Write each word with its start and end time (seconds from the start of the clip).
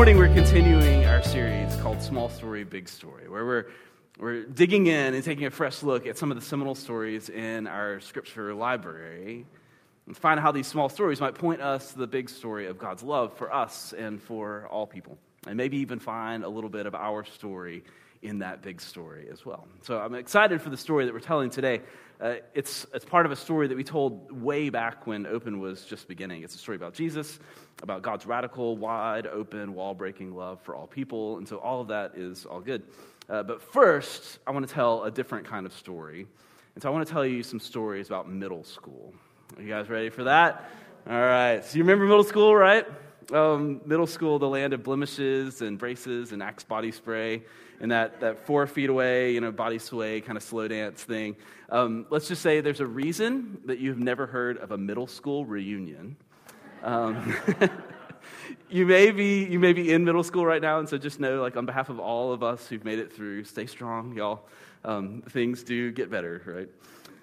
morning 0.00 0.16
we're 0.16 0.32
continuing 0.32 1.04
our 1.04 1.22
series 1.22 1.76
called 1.76 2.00
Small 2.00 2.30
Story, 2.30 2.64
Big 2.64 2.88
Story, 2.88 3.28
where 3.28 3.44
we're, 3.44 3.66
we're 4.18 4.44
digging 4.44 4.86
in 4.86 5.12
and 5.12 5.22
taking 5.22 5.44
a 5.44 5.50
fresh 5.50 5.82
look 5.82 6.06
at 6.06 6.16
some 6.16 6.30
of 6.30 6.40
the 6.40 6.42
seminal 6.42 6.74
stories 6.74 7.28
in 7.28 7.66
our 7.66 8.00
scripture 8.00 8.54
library 8.54 9.44
and 10.06 10.16
find 10.16 10.40
how 10.40 10.52
these 10.52 10.66
small 10.66 10.88
stories 10.88 11.20
might 11.20 11.34
point 11.34 11.60
us 11.60 11.92
to 11.92 11.98
the 11.98 12.06
big 12.06 12.30
story 12.30 12.66
of 12.66 12.78
God's 12.78 13.02
love 13.02 13.36
for 13.36 13.52
us 13.54 13.92
and 13.92 14.22
for 14.22 14.66
all 14.68 14.86
people. 14.86 15.18
And 15.46 15.58
maybe 15.58 15.76
even 15.76 15.98
find 15.98 16.44
a 16.44 16.48
little 16.48 16.70
bit 16.70 16.86
of 16.86 16.94
our 16.94 17.22
story 17.26 17.84
in 18.22 18.38
that 18.38 18.62
big 18.62 18.80
story 18.80 19.28
as 19.30 19.44
well. 19.44 19.68
So 19.82 19.98
I'm 19.98 20.14
excited 20.14 20.62
for 20.62 20.70
the 20.70 20.78
story 20.78 21.04
that 21.04 21.12
we're 21.12 21.20
telling 21.20 21.50
today. 21.50 21.82
Uh, 22.20 22.34
it's, 22.54 22.86
it's 22.92 23.04
part 23.04 23.24
of 23.24 23.32
a 23.32 23.36
story 23.36 23.66
that 23.66 23.76
we 23.76 23.82
told 23.82 24.30
way 24.30 24.68
back 24.68 25.06
when 25.06 25.26
Open 25.26 25.58
was 25.58 25.84
just 25.86 26.06
beginning. 26.06 26.42
It's 26.42 26.54
a 26.54 26.58
story 26.58 26.76
about 26.76 26.92
Jesus, 26.92 27.38
about 27.82 28.02
God's 28.02 28.26
radical, 28.26 28.76
wide 28.76 29.26
open, 29.26 29.74
wall 29.74 29.94
breaking 29.94 30.34
love 30.34 30.60
for 30.60 30.74
all 30.74 30.86
people. 30.86 31.38
And 31.38 31.48
so 31.48 31.56
all 31.56 31.80
of 31.80 31.88
that 31.88 32.12
is 32.16 32.44
all 32.44 32.60
good. 32.60 32.82
Uh, 33.30 33.42
but 33.42 33.62
first, 33.62 34.38
I 34.46 34.50
want 34.50 34.68
to 34.68 34.74
tell 34.74 35.04
a 35.04 35.10
different 35.10 35.46
kind 35.46 35.64
of 35.64 35.72
story. 35.72 36.26
And 36.74 36.82
so 36.82 36.90
I 36.90 36.92
want 36.92 37.06
to 37.06 37.12
tell 37.12 37.24
you 37.24 37.42
some 37.42 37.58
stories 37.58 38.08
about 38.08 38.28
middle 38.28 38.64
school. 38.64 39.14
Are 39.56 39.62
you 39.62 39.68
guys 39.68 39.88
ready 39.88 40.10
for 40.10 40.24
that? 40.24 40.70
All 41.08 41.18
right. 41.18 41.64
So 41.64 41.78
you 41.78 41.84
remember 41.84 42.04
middle 42.04 42.24
school, 42.24 42.54
right? 42.54 42.86
Um, 43.32 43.80
middle 43.84 44.06
school, 44.06 44.38
the 44.38 44.48
land 44.48 44.72
of 44.72 44.82
blemishes 44.82 45.62
and 45.62 45.78
braces 45.78 46.32
and 46.32 46.42
Axe 46.42 46.64
body 46.64 46.90
spray 46.90 47.42
and 47.80 47.90
that, 47.90 48.20
that 48.20 48.46
four 48.46 48.66
feet 48.66 48.90
away, 48.90 49.32
you 49.32 49.40
know, 49.40 49.50
body 49.50 49.78
sway 49.78 50.20
kind 50.20 50.36
of 50.36 50.42
slow 50.42 50.68
dance 50.68 51.02
thing. 51.02 51.36
Um, 51.70 52.06
let's 52.10 52.28
just 52.28 52.42
say 52.42 52.60
there's 52.60 52.80
a 52.80 52.86
reason 52.86 53.60
that 53.64 53.78
you've 53.78 53.98
never 53.98 54.26
heard 54.26 54.58
of 54.58 54.70
a 54.70 54.78
middle 54.78 55.06
school 55.06 55.46
reunion. 55.46 56.16
Um, 56.82 57.34
you 58.70 58.86
may 58.86 59.10
be 59.10 59.44
you 59.44 59.58
may 59.58 59.72
be 59.72 59.92
in 59.92 60.04
middle 60.04 60.22
school 60.22 60.44
right 60.44 60.60
now, 60.60 60.78
and 60.78 60.88
so 60.88 60.98
just 60.98 61.20
know, 61.20 61.40
like 61.40 61.56
on 61.56 61.66
behalf 61.66 61.88
of 61.88 61.98
all 61.98 62.32
of 62.32 62.42
us 62.42 62.66
who've 62.66 62.84
made 62.84 62.98
it 62.98 63.12
through, 63.12 63.44
stay 63.44 63.66
strong, 63.66 64.14
y'all. 64.14 64.42
Um, 64.84 65.22
things 65.28 65.62
do 65.62 65.90
get 65.90 66.10
better, 66.10 66.42
right? 66.46 66.68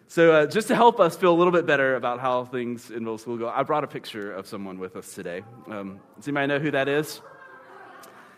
So, 0.09 0.31
uh, 0.31 0.45
just 0.45 0.69
to 0.69 0.75
help 0.75 1.01
us 1.01 1.17
feel 1.17 1.33
a 1.33 1.35
little 1.35 1.51
bit 1.51 1.65
better 1.65 1.97
about 1.97 2.21
how 2.21 2.45
things 2.45 2.91
in 2.91 2.99
middle 2.99 3.17
school 3.17 3.37
go, 3.37 3.49
I 3.49 3.63
brought 3.63 3.83
a 3.83 3.87
picture 3.87 4.31
of 4.31 4.47
someone 4.47 4.79
with 4.79 4.95
us 4.95 5.13
today. 5.13 5.43
Um, 5.67 5.99
does 6.15 6.29
anybody 6.29 6.47
know 6.47 6.59
who 6.59 6.71
that 6.71 6.87
is? 6.87 7.19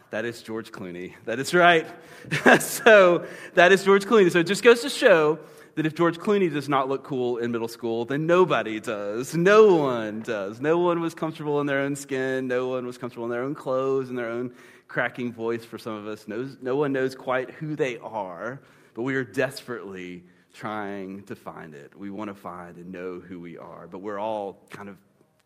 That 0.10 0.26
is 0.26 0.42
George 0.42 0.72
Clooney. 0.72 1.14
That 1.26 1.38
is 1.38 1.54
right. 1.54 1.86
so 2.60 3.28
that 3.54 3.72
is 3.72 3.84
George 3.84 4.06
Clooney. 4.06 4.32
So 4.32 4.40
it 4.40 4.48
just 4.48 4.64
goes 4.64 4.82
to 4.82 4.90
show 4.90 5.38
that 5.76 5.86
if 5.86 5.94
George 5.94 6.18
Clooney 6.18 6.52
does 6.52 6.68
not 6.68 6.90
look 6.90 7.04
cool 7.04 7.38
in 7.38 7.52
middle 7.52 7.68
school, 7.68 8.04
then 8.04 8.26
nobody 8.26 8.80
does. 8.80 9.36
No 9.36 9.76
one 9.76 10.22
does. 10.22 10.60
No 10.60 10.80
one 10.80 11.00
was 11.02 11.14
comfortable 11.14 11.62
in 11.62 11.68
their 11.68 11.82
own 11.82 11.96
skin. 11.96 12.48
No 12.48 12.70
one 12.70 12.88
was 12.88 12.98
comfortable 12.98 13.26
in 13.26 13.32
their 13.32 13.44
own 13.44 13.54
clothes 13.54 14.10
and 14.10 14.18
their 14.18 14.30
own 14.30 14.52
cracking 14.88 15.32
voice 15.32 15.64
for 15.64 15.78
some 15.78 15.94
of 15.94 16.08
us. 16.08 16.28
No, 16.28 16.50
no 16.64 16.76
one 16.76 16.92
knows 16.92 17.14
quite 17.14 17.52
who 17.52 17.76
they 17.76 18.00
are, 18.00 18.60
but 18.96 19.04
we 19.04 19.14
are 19.14 19.24
desperately 19.24 20.24
trying 20.54 21.24
to 21.24 21.36
find 21.36 21.74
it. 21.74 21.98
We 21.98 22.10
want 22.10 22.30
to 22.30 22.36
find 22.36 22.78
and 22.78 22.92
know 22.92 23.20
who 23.20 23.40
we 23.40 23.58
are, 23.58 23.88
but 23.88 24.00
we're 24.00 24.20
all 24.20 24.58
kind 24.70 24.90
of 24.90 24.98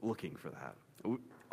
looking 0.01 0.35
for 0.35 0.49
that 0.49 0.75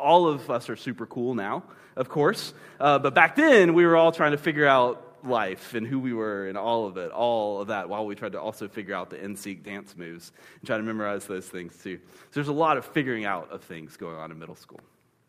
all 0.01 0.27
of 0.27 0.49
us 0.49 0.69
are 0.69 0.75
super 0.75 1.05
cool 1.05 1.35
now, 1.35 1.63
of 1.95 2.09
course. 2.09 2.53
Uh, 2.79 2.99
but 2.99 3.13
back 3.13 3.35
then, 3.35 3.73
we 3.73 3.85
were 3.85 3.95
all 3.95 4.11
trying 4.11 4.31
to 4.31 4.37
figure 4.37 4.67
out 4.67 5.07
life 5.23 5.75
and 5.75 5.85
who 5.85 5.99
we 5.99 6.13
were 6.13 6.47
and 6.47 6.57
all 6.57 6.87
of 6.87 6.97
it, 6.97 7.11
all 7.11 7.61
of 7.61 7.67
that, 7.67 7.87
while 7.87 8.05
we 8.05 8.15
tried 8.15 8.31
to 8.31 8.41
also 8.41 8.67
figure 8.67 8.95
out 8.95 9.11
the 9.11 9.17
NSYNC 9.17 9.63
dance 9.63 9.95
moves 9.95 10.31
and 10.59 10.67
try 10.67 10.77
to 10.77 10.83
memorize 10.83 11.27
those 11.27 11.47
things 11.47 11.77
too. 11.77 11.97
So 11.97 12.27
there's 12.33 12.47
a 12.47 12.53
lot 12.53 12.77
of 12.77 12.85
figuring 12.85 13.25
out 13.25 13.51
of 13.51 13.63
things 13.63 13.95
going 13.97 14.15
on 14.15 14.31
in 14.31 14.39
middle 14.39 14.55
school. 14.55 14.79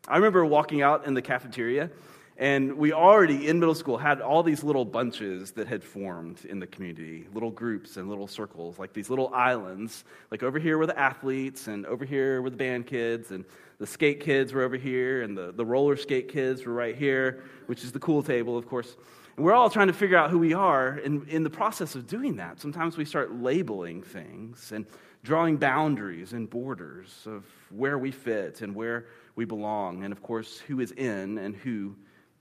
I 0.07 0.15
remember 0.15 0.43
walking 0.45 0.81
out 0.81 1.05
in 1.05 1.13
the 1.13 1.21
cafeteria 1.21 1.91
and 2.37 2.77
we 2.77 2.93
already, 2.93 3.47
in 3.47 3.59
middle 3.59 3.75
school, 3.75 3.97
had 3.97 4.19
all 4.19 4.41
these 4.41 4.63
little 4.63 4.85
bunches 4.85 5.51
that 5.51 5.67
had 5.67 5.83
formed 5.83 6.45
in 6.45 6.59
the 6.59 6.65
community, 6.65 7.27
little 7.33 7.51
groups 7.51 7.97
and 7.97 8.09
little 8.09 8.27
circles, 8.27 8.79
like 8.79 8.91
these 8.93 9.09
little 9.09 9.31
islands. 9.33 10.03
Like 10.31 10.41
over 10.41 10.57
here 10.57 10.79
were 10.79 10.87
the 10.87 10.97
athletes, 10.97 11.67
and 11.67 11.85
over 11.85 12.05
here 12.05 12.41
were 12.41 12.49
the 12.49 12.57
band 12.57 12.87
kids, 12.87 13.31
and 13.31 13.45
the 13.77 13.85
skate 13.85 14.19
kids 14.19 14.51
were 14.51 14.63
over 14.63 14.77
here, 14.77 15.21
and 15.21 15.37
the, 15.37 15.51
the 15.51 15.65
roller 15.65 15.95
skate 15.95 16.27
kids 16.27 16.65
were 16.65 16.73
right 16.73 16.95
here, 16.95 17.43
which 17.67 17.83
is 17.83 17.91
the 17.91 17.99
cool 17.99 18.23
table, 18.23 18.57
of 18.57 18.67
course. 18.67 18.95
And 19.35 19.45
we're 19.45 19.53
all 19.53 19.69
trying 19.69 19.87
to 19.87 19.93
figure 19.93 20.17
out 20.17 20.31
who 20.31 20.39
we 20.39 20.53
are. 20.53 20.89
And 20.89 21.27
in 21.27 21.43
the 21.43 21.49
process 21.49 21.95
of 21.95 22.07
doing 22.07 22.37
that, 22.37 22.59
sometimes 22.59 22.97
we 22.97 23.05
start 23.05 23.33
labeling 23.33 24.01
things 24.01 24.71
and 24.71 24.85
drawing 25.23 25.57
boundaries 25.57 26.33
and 26.33 26.49
borders 26.49 27.27
of 27.27 27.45
where 27.69 27.97
we 27.97 28.11
fit 28.11 28.61
and 28.61 28.75
where 28.75 29.05
we 29.35 29.45
belong, 29.45 30.03
and 30.03 30.11
of 30.11 30.21
course, 30.21 30.59
who 30.59 30.79
is 30.79 30.91
in 30.91 31.37
and 31.37 31.55
who 31.55 31.95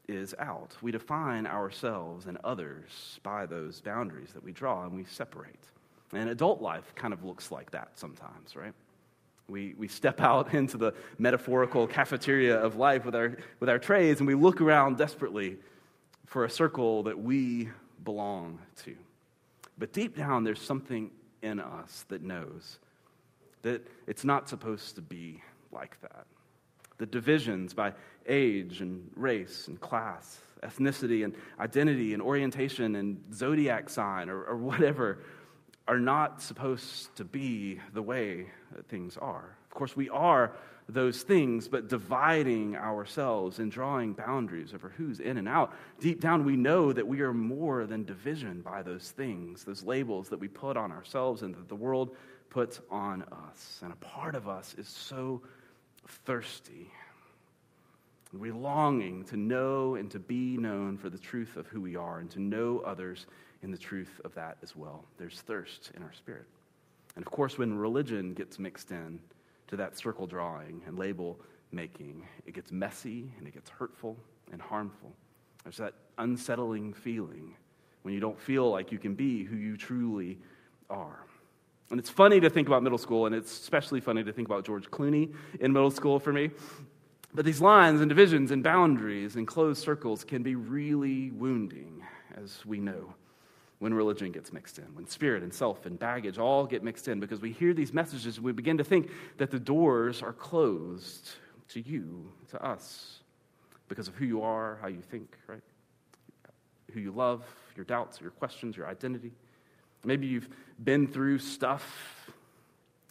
is 0.09 0.35
out. 0.39 0.77
We 0.83 0.91
define 0.93 1.47
ourselves 1.47 2.27
and 2.27 2.39
others 2.45 3.21
by 3.23 3.47
those 3.47 3.81
boundaries 3.81 4.33
that 4.33 4.43
we 4.43 4.53
draw 4.53 4.85
and 4.85 4.93
we 4.93 5.05
separate. 5.05 5.65
And 6.13 6.29
adult 6.29 6.61
life 6.61 6.95
kind 6.95 7.15
of 7.15 7.25
looks 7.25 7.51
like 7.51 7.71
that 7.71 7.91
sometimes, 7.95 8.57
right? 8.57 8.75
We, 9.49 9.75
we 9.79 9.89
step 9.89 10.21
out 10.21 10.55
into 10.55 10.77
the 10.77 10.95
metaphorical 11.19 11.87
cafeteria 11.87 12.59
of 12.59 12.77
life 12.77 13.05
with 13.05 13.15
our, 13.15 13.39
with 13.61 13.69
our 13.69 13.79
trays 13.79 14.19
and 14.19 14.27
we 14.27 14.35
look 14.35 14.61
around 14.61 14.99
desperately 14.99 15.57
for 16.27 16.45
a 16.45 16.51
circle 16.51 17.05
that 17.05 17.19
we 17.19 17.69
belong 18.05 18.59
to. 18.85 18.97
But 19.79 19.93
deep 19.93 20.17
down, 20.17 20.45
there's 20.45 20.61
something 20.61 21.11
in 21.43 21.61
us 21.61 22.05
that 22.09 22.23
knows 22.23 22.79
that 23.63 23.87
it's 24.07 24.25
not 24.25 24.49
supposed 24.49 24.97
to 24.97 25.01
be 25.01 25.43
like 25.73 26.01
that 26.03 26.27
the 27.03 27.07
divisions 27.07 27.75
by 27.75 27.93
age 28.27 28.81
and 28.81 29.11
race 29.17 29.69
and 29.69 29.81
class, 29.81 30.39
ethnicity 30.63 31.25
and 31.25 31.35
identity 31.59 32.13
and 32.15 32.23
orientation 32.23 32.97
and 32.97 33.21
zodiac 33.35 33.91
sign 33.91 34.29
or, 34.29 34.43
or 34.45 34.57
whatever 34.57 35.19
are 35.89 35.99
not 35.99 36.41
supposed 36.41 37.15
to 37.17 37.25
be 37.25 37.81
the 37.93 38.03
way 38.03 38.47
that 38.75 38.87
things 38.89 39.17
are. 39.17 39.57
Of 39.67 39.75
course, 39.75 39.97
we 39.97 40.09
are 40.11 40.53
those 40.89 41.23
things, 41.23 41.69
but 41.69 41.89
dividing 41.89 42.77
ourselves 42.77 43.59
and 43.59 43.71
drawing 43.71 44.13
boundaries 44.13 44.75
over 44.75 44.91
who's 44.91 45.21
in 45.21 45.39
and 45.39 45.49
out, 45.49 45.73
deep 46.01 46.21
down 46.21 46.45
we 46.45 46.57
know 46.57 46.93
that 46.93 47.07
we 47.07 47.21
are 47.21 47.33
more 47.33 47.87
than 47.87 48.05
division 48.05 48.61
by 48.61 48.83
those 48.83 49.11
things, 49.11 49.65
those 49.65 49.83
labels 49.83 50.29
that 50.29 50.39
we 50.39 50.49
put 50.49 50.77
on 50.77 50.93
ourselves 50.93 51.43
and 51.43 51.55
that 51.55 51.69
the 51.69 51.77
world 51.77 52.17
puts 52.51 52.81
on 52.91 53.23
us. 53.23 53.81
And 53.83 53.93
a 53.93 53.97
part 53.97 54.35
of 54.35 54.49
us 54.49 54.75
is 54.77 54.89
so 54.89 55.43
thirsty. 56.07 56.91
We're 58.33 58.55
longing 58.55 59.25
to 59.25 59.37
know 59.37 59.97
and 59.97 60.11
to 60.11 60.19
be 60.19 60.57
known 60.57 60.97
for 60.97 61.11
the 61.11 61.19
truth 61.19 61.57
of 61.57 61.67
who 61.67 61.83
we 61.83 61.97
are 61.97 62.21
and 62.21 62.31
to 62.31 62.41
know 62.41 62.83
others 62.85 63.27
in 63.63 63.71
the 63.71 63.77
truth 63.77 64.21
of 64.25 64.35
that 64.35 64.57
as 64.63 64.75
well. 64.75 65.05
There's 65.19 65.43
thirst 65.43 65.93
in 65.95 66.03
our 66.03 66.13
spirit. 66.15 66.47
And 67.15 67.25
of 67.25 67.31
course, 67.31 67.59
when 67.59 67.77
religion 67.77 68.33
gets 68.33 68.59
mixed 68.59 68.91
in 68.91 69.21
to 69.69 69.77
that 69.77 69.99
circle 69.99 70.27
drawing 70.27 70.81
and 70.87 70.99
label 70.99 71.39
making, 71.73 72.27
it 72.47 72.55
gets 72.55 72.73
messy 72.73 73.31
and 73.39 73.47
it 73.47 73.53
gets 73.53 73.69
hurtful 73.69 74.17
and 74.51 74.63
harmful. 74.63 75.13
There's 75.63 75.77
that 75.77 75.95
unsettling 76.17 76.95
feeling 76.95 77.55
when 78.01 78.15
you 78.15 78.21
don't 78.21 78.41
feel 78.41 78.71
like 78.71 78.91
you 78.91 78.99
can 78.99 79.15
be 79.15 79.45
who 79.45 79.57
you 79.57 79.77
truly 79.77 80.39
are. 80.89 81.27
And 81.91 82.01
it's 82.01 82.11
funny 82.11 82.41
to 82.41 82.49
think 82.49 82.67
about 82.67 82.83
middle 82.83 82.99
school, 82.99 83.27
and 83.27 83.35
it's 83.35 83.53
especially 83.53 84.01
funny 84.01 84.25
to 84.25 84.33
think 84.33 84.49
about 84.49 84.65
George 84.65 84.91
Clooney 84.91 85.35
in 85.61 85.73
middle 85.73 85.91
school 85.91 86.19
for 86.19 86.33
me. 86.33 86.51
But 87.35 87.45
these 87.45 87.61
lines 87.61 88.01
and 88.01 88.09
divisions 88.09 88.51
and 88.51 88.63
boundaries 88.63 89.37
and 89.37 89.47
closed 89.47 89.83
circles 89.83 90.23
can 90.23 90.43
be 90.43 90.55
really 90.55 91.31
wounding, 91.31 92.03
as 92.37 92.65
we 92.67 92.79
know, 92.79 93.15
when 93.79 93.95
religion 93.95 94.31
gets 94.33 94.53
mixed 94.53 94.79
in, 94.79 94.85
when 94.95 95.07
spirit 95.07 95.43
and 95.43 95.53
self 95.53 95.87
and 95.87 95.99
baggage 95.99 96.39
all 96.39 96.67
get 96.67 96.85
mixed 96.85 97.09
in, 97.09 97.21
because 97.21 97.41
we 97.41 97.51
hear 97.51 97.73
these 97.73 97.93
messages 97.93 98.37
and 98.37 98.45
we 98.45 98.53
begin 98.53 98.79
to 98.79 98.85
think 98.85 99.11
that 99.39 99.51
the 99.51 99.59
doors 99.59 100.23
are 100.23 100.33
closed 100.33 101.31
to 101.69 101.81
you, 101.81 102.31
to 102.51 102.63
us, 102.63 103.21
because 103.89 104.09
of 104.09 104.15
who 104.15 104.27
you 104.27 104.43
are, 104.43 104.79
how 104.83 104.89
you 104.89 105.01
think, 105.01 105.37
right? 105.47 105.63
Who 106.93 107.01
you 107.01 107.13
love, 107.13 107.45
your 107.77 107.87
doubts, 107.87 108.21
your 108.21 108.31
questions, 108.31 108.77
your 108.77 108.87
identity. 108.87 109.33
Maybe 110.05 110.27
you've 110.27 110.49
been 110.83 111.07
through 111.07 111.39
stuff. 111.39 112.31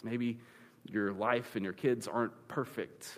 Maybe 0.03 0.37
your 0.85 1.11
life 1.11 1.55
and 1.55 1.63
your 1.63 1.73
kids 1.73 2.07
aren't 2.07 2.33
perfect, 2.47 3.17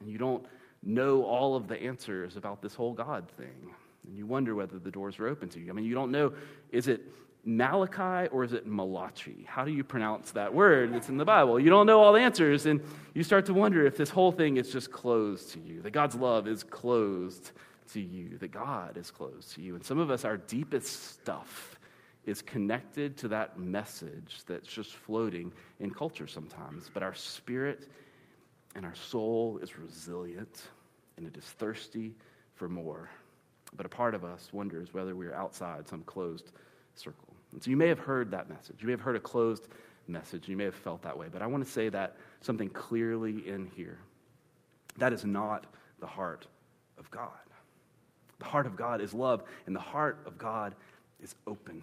and 0.00 0.10
you 0.10 0.18
don't 0.18 0.44
know 0.82 1.24
all 1.24 1.54
of 1.54 1.68
the 1.68 1.80
answers 1.80 2.36
about 2.36 2.60
this 2.60 2.74
whole 2.74 2.92
God 2.92 3.28
thing. 3.36 3.70
And 4.06 4.16
you 4.16 4.26
wonder 4.26 4.54
whether 4.54 4.78
the 4.78 4.90
doors 4.90 5.18
are 5.18 5.28
open 5.28 5.48
to 5.50 5.60
you. 5.60 5.70
I 5.70 5.72
mean, 5.72 5.84
you 5.84 5.94
don't 5.94 6.10
know 6.10 6.32
is 6.70 6.88
it 6.88 7.02
Malachi 7.44 8.28
or 8.28 8.44
is 8.44 8.52
it 8.52 8.66
Malachi? 8.66 9.44
How 9.48 9.64
do 9.64 9.72
you 9.72 9.84
pronounce 9.84 10.32
that 10.32 10.52
word? 10.54 10.94
It's 10.94 11.08
in 11.08 11.16
the 11.16 11.24
Bible. 11.24 11.58
You 11.58 11.70
don't 11.70 11.86
know 11.86 12.00
all 12.00 12.12
the 12.12 12.20
answers, 12.20 12.66
and 12.66 12.80
you 13.14 13.22
start 13.22 13.46
to 13.46 13.54
wonder 13.54 13.84
if 13.84 13.96
this 13.96 14.10
whole 14.10 14.32
thing 14.32 14.56
is 14.56 14.72
just 14.72 14.92
closed 14.92 15.52
to 15.52 15.60
you, 15.60 15.82
that 15.82 15.90
God's 15.90 16.14
love 16.14 16.46
is 16.46 16.62
closed 16.62 17.50
to 17.92 18.00
you, 18.00 18.38
that 18.38 18.52
God 18.52 18.96
is 18.96 19.10
closed 19.10 19.54
to 19.54 19.62
you. 19.62 19.74
And 19.74 19.84
some 19.84 19.98
of 19.98 20.10
us, 20.10 20.24
our 20.24 20.36
deepest 20.36 21.14
stuff 21.14 21.78
is 22.24 22.40
connected 22.42 23.16
to 23.18 23.28
that 23.28 23.58
message 23.58 24.42
that's 24.46 24.68
just 24.68 24.92
floating 24.94 25.52
in 25.80 25.90
culture 25.90 26.28
sometimes. 26.28 26.88
But 26.92 27.02
our 27.02 27.14
spirit 27.14 27.88
and 28.74 28.84
our 28.84 28.94
soul 28.94 29.58
is 29.62 29.78
resilient 29.78 30.62
and 31.16 31.26
it 31.26 31.36
is 31.36 31.44
thirsty 31.44 32.14
for 32.54 32.68
more. 32.68 33.10
But 33.76 33.86
a 33.86 33.88
part 33.88 34.14
of 34.14 34.24
us 34.24 34.48
wonders 34.52 34.92
whether 34.92 35.14
we're 35.14 35.34
outside 35.34 35.88
some 35.88 36.02
closed 36.02 36.52
circle. 36.94 37.34
And 37.52 37.62
so 37.62 37.70
you 37.70 37.76
may 37.76 37.88
have 37.88 37.98
heard 37.98 38.30
that 38.30 38.48
message. 38.48 38.76
You 38.80 38.86
may 38.86 38.92
have 38.92 39.00
heard 39.00 39.16
a 39.16 39.20
closed 39.20 39.68
message. 40.08 40.48
You 40.48 40.56
may 40.56 40.64
have 40.64 40.74
felt 40.74 41.02
that 41.02 41.16
way. 41.16 41.28
But 41.30 41.42
I 41.42 41.46
want 41.46 41.64
to 41.64 41.70
say 41.70 41.88
that 41.90 42.16
something 42.40 42.68
clearly 42.70 43.48
in 43.48 43.70
here. 43.76 43.98
That 44.98 45.12
is 45.12 45.24
not 45.24 45.66
the 46.00 46.06
heart 46.06 46.46
of 46.98 47.10
God. 47.10 47.30
The 48.38 48.44
heart 48.44 48.66
of 48.66 48.76
God 48.76 49.00
is 49.00 49.14
love, 49.14 49.44
and 49.66 49.76
the 49.76 49.80
heart 49.80 50.18
of 50.26 50.36
God 50.36 50.74
is 51.22 51.34
open. 51.46 51.82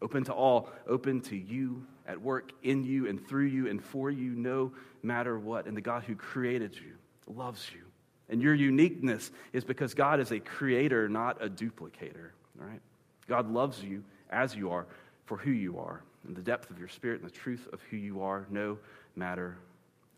Open 0.00 0.24
to 0.24 0.32
all, 0.32 0.70
open 0.86 1.20
to 1.22 1.36
you 1.36 1.84
at 2.06 2.20
work, 2.20 2.52
in 2.62 2.84
you, 2.84 3.08
and 3.08 3.26
through 3.26 3.46
you, 3.46 3.68
and 3.68 3.82
for 3.82 4.10
you, 4.10 4.30
no 4.30 4.72
matter 5.02 5.38
what. 5.38 5.66
And 5.66 5.76
the 5.76 5.80
God 5.80 6.04
who 6.04 6.14
created 6.14 6.74
you 6.74 6.94
loves 7.26 7.70
you. 7.74 7.82
And 8.28 8.40
your 8.40 8.54
uniqueness 8.54 9.30
is 9.52 9.64
because 9.64 9.94
God 9.94 10.20
is 10.20 10.30
a 10.30 10.38
creator, 10.38 11.08
not 11.08 11.42
a 11.42 11.48
duplicator, 11.48 12.30
right? 12.56 12.80
God 13.26 13.50
loves 13.50 13.82
you 13.82 14.04
as 14.30 14.54
you 14.54 14.70
are, 14.70 14.86
for 15.24 15.36
who 15.36 15.50
you 15.50 15.78
are, 15.78 16.02
and 16.26 16.36
the 16.36 16.42
depth 16.42 16.70
of 16.70 16.78
your 16.78 16.88
spirit 16.88 17.20
and 17.20 17.28
the 17.28 17.34
truth 17.34 17.68
of 17.72 17.80
who 17.90 17.96
you 17.96 18.22
are, 18.22 18.46
no 18.50 18.78
matter 19.16 19.56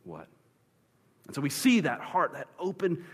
what. 0.05 0.27
And 1.27 1.35
so 1.35 1.41
we 1.41 1.51
see 1.51 1.81
that 1.81 2.01
heart, 2.01 2.33
that 2.33 2.49
open, 2.59 3.05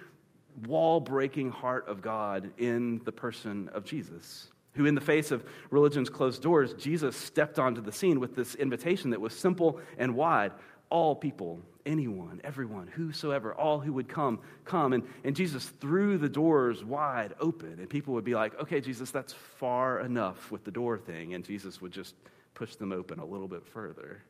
wall 0.67 1.01
breaking 1.01 1.51
heart 1.51 1.87
of 1.87 2.01
God 2.01 2.51
in 2.59 3.01
the 3.05 3.13
person 3.13 3.69
of 3.75 3.85
Jesus, 3.85 4.49
who, 4.77 4.87
in 4.87 4.95
the 4.95 5.01
face 5.01 5.31
of 5.31 5.45
religion's 5.71 6.11
closed 6.11 6.43
doors, 6.43 6.75
Jesus 6.75 7.17
stepped 7.17 7.59
onto 7.59 7.81
the 7.81 7.93
scene 7.93 8.21
with 8.21 8.37
this 8.37 8.55
invitation 8.55 9.11
that 9.11 9.21
was 9.21 9.37
simple 9.37 9.81
and 9.99 10.15
wide 10.15 10.53
all 10.91 11.17
people, 11.17 11.61
anyone, 11.85 12.41
everyone, 12.45 12.87
whosoever, 12.87 13.55
all 13.55 13.81
who 13.81 13.93
would 13.95 14.09
come, 14.09 14.39
come. 14.65 14.93
And, 14.93 15.03
and 15.25 15.35
Jesus 15.35 15.69
threw 15.81 16.19
the 16.19 16.29
doors 16.29 16.85
wide 16.85 17.35
open, 17.41 17.77
and 17.79 17.89
people 17.89 18.15
would 18.15 18.25
be 18.25 18.35
like, 18.35 18.59
okay, 18.61 18.81
Jesus, 18.81 19.11
that's 19.11 19.33
far 19.33 20.01
enough 20.01 20.51
with 20.51 20.65
the 20.65 20.71
door 20.71 20.99
thing. 20.99 21.35
And 21.35 21.45
Jesus 21.45 21.81
would 21.81 21.93
just 21.93 22.15
push 22.55 22.77
them 22.77 22.93
open 22.93 23.19
a 23.19 23.25
little 23.25 23.49
bit 23.49 23.67
further. 23.67 24.23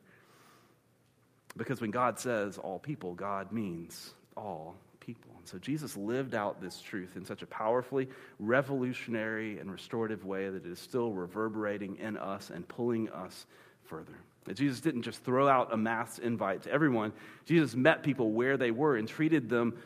Because 1.55 1.81
when 1.81 1.91
God 1.91 2.19
says 2.19 2.57
all 2.57 2.79
people, 2.79 3.13
God 3.13 3.51
means 3.51 4.13
all 4.35 4.75
people. 5.07 5.31
And 5.37 5.47
so 5.47 5.57
Jesus 5.57 5.95
lived 5.95 6.35
out 6.35 6.61
this 6.61 6.81
truth 6.81 7.15
in 7.15 7.25
such 7.25 7.41
a 7.41 7.47
powerfully 7.47 8.09
revolutionary 8.39 9.57
and 9.57 9.71
restorative 9.71 10.25
way 10.25 10.49
that 10.49 10.65
it 10.65 10.69
is 10.69 10.79
still 10.79 11.13
reverberating 11.13 11.95
in 11.95 12.17
us 12.17 12.49
and 12.49 12.67
pulling 12.67 13.09
us 13.09 13.45
further. 13.85 14.17
Jesus 14.53 14.81
didn't 14.81 15.03
just 15.03 15.23
throw 15.23 15.47
out 15.47 15.73
a 15.73 15.77
mass 15.77 16.19
invite 16.19 16.63
to 16.63 16.71
everyone. 16.71 17.13
Jesus 17.45 17.75
met 17.75 18.03
people 18.03 18.31
where 18.31 18.57
they 18.57 18.71
were 18.71 18.97
and 18.97 19.07
treated 19.07 19.49
them 19.49 19.77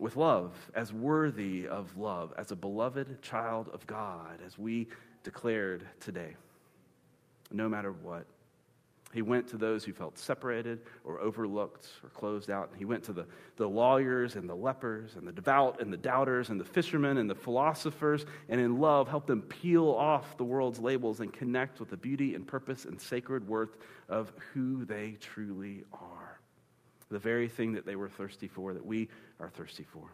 with 0.00 0.16
love, 0.16 0.52
as 0.74 0.92
worthy 0.92 1.66
of 1.66 1.96
love, 1.96 2.32
as 2.38 2.52
a 2.52 2.56
beloved 2.56 3.20
child 3.20 3.68
of 3.72 3.84
God, 3.86 4.38
as 4.46 4.58
we 4.58 4.86
declared 5.24 5.84
today, 6.00 6.36
no 7.50 7.68
matter 7.68 7.90
what. 7.90 8.26
He 9.14 9.22
went 9.22 9.48
to 9.48 9.56
those 9.56 9.84
who 9.84 9.94
felt 9.94 10.18
separated 10.18 10.80
or 11.02 11.18
overlooked 11.18 11.88
or 12.04 12.10
closed 12.10 12.50
out. 12.50 12.70
He 12.76 12.84
went 12.84 13.04
to 13.04 13.14
the, 13.14 13.26
the 13.56 13.66
lawyers 13.66 14.36
and 14.36 14.48
the 14.48 14.54
lepers 14.54 15.16
and 15.16 15.26
the 15.26 15.32
devout 15.32 15.80
and 15.80 15.90
the 15.90 15.96
doubters 15.96 16.50
and 16.50 16.60
the 16.60 16.64
fishermen 16.64 17.16
and 17.16 17.28
the 17.28 17.34
philosophers, 17.34 18.26
and 18.50 18.60
in 18.60 18.78
love 18.78 19.08
helped 19.08 19.26
them 19.26 19.40
peel 19.42 19.88
off 19.88 20.36
the 20.36 20.44
world's 20.44 20.78
labels 20.78 21.20
and 21.20 21.32
connect 21.32 21.80
with 21.80 21.88
the 21.88 21.96
beauty 21.96 22.34
and 22.34 22.46
purpose 22.46 22.84
and 22.84 23.00
sacred 23.00 23.48
worth 23.48 23.78
of 24.10 24.30
who 24.52 24.84
they 24.84 25.16
truly 25.20 25.84
are. 25.92 26.38
The 27.10 27.18
very 27.18 27.48
thing 27.48 27.72
that 27.72 27.86
they 27.86 27.96
were 27.96 28.10
thirsty 28.10 28.48
for, 28.48 28.74
that 28.74 28.84
we 28.84 29.08
are 29.40 29.48
thirsty 29.48 29.84
for. 29.84 30.12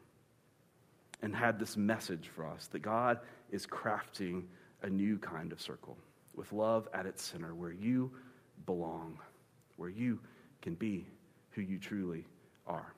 And 1.20 1.35
had 1.35 1.58
this 1.58 1.76
message 1.76 2.29
for 2.29 2.47
us 2.47 2.69
that 2.69 2.82
God 2.82 3.19
is 3.50 3.67
crafting 3.67 4.44
a 4.82 4.88
new 4.88 5.19
kind 5.19 5.50
of 5.50 5.61
circle 5.61 5.97
with 6.37 6.52
love 6.52 6.88
at 6.94 7.06
its 7.06 7.25
center 7.25 7.55
where 7.55 7.73
you 7.73 8.12
belong, 8.66 9.19
where 9.76 9.88
you 9.88 10.19
can 10.62 10.75
be 10.75 11.06
who 11.50 11.62
you 11.62 11.78
truly 11.78 12.25
are. 12.66 12.93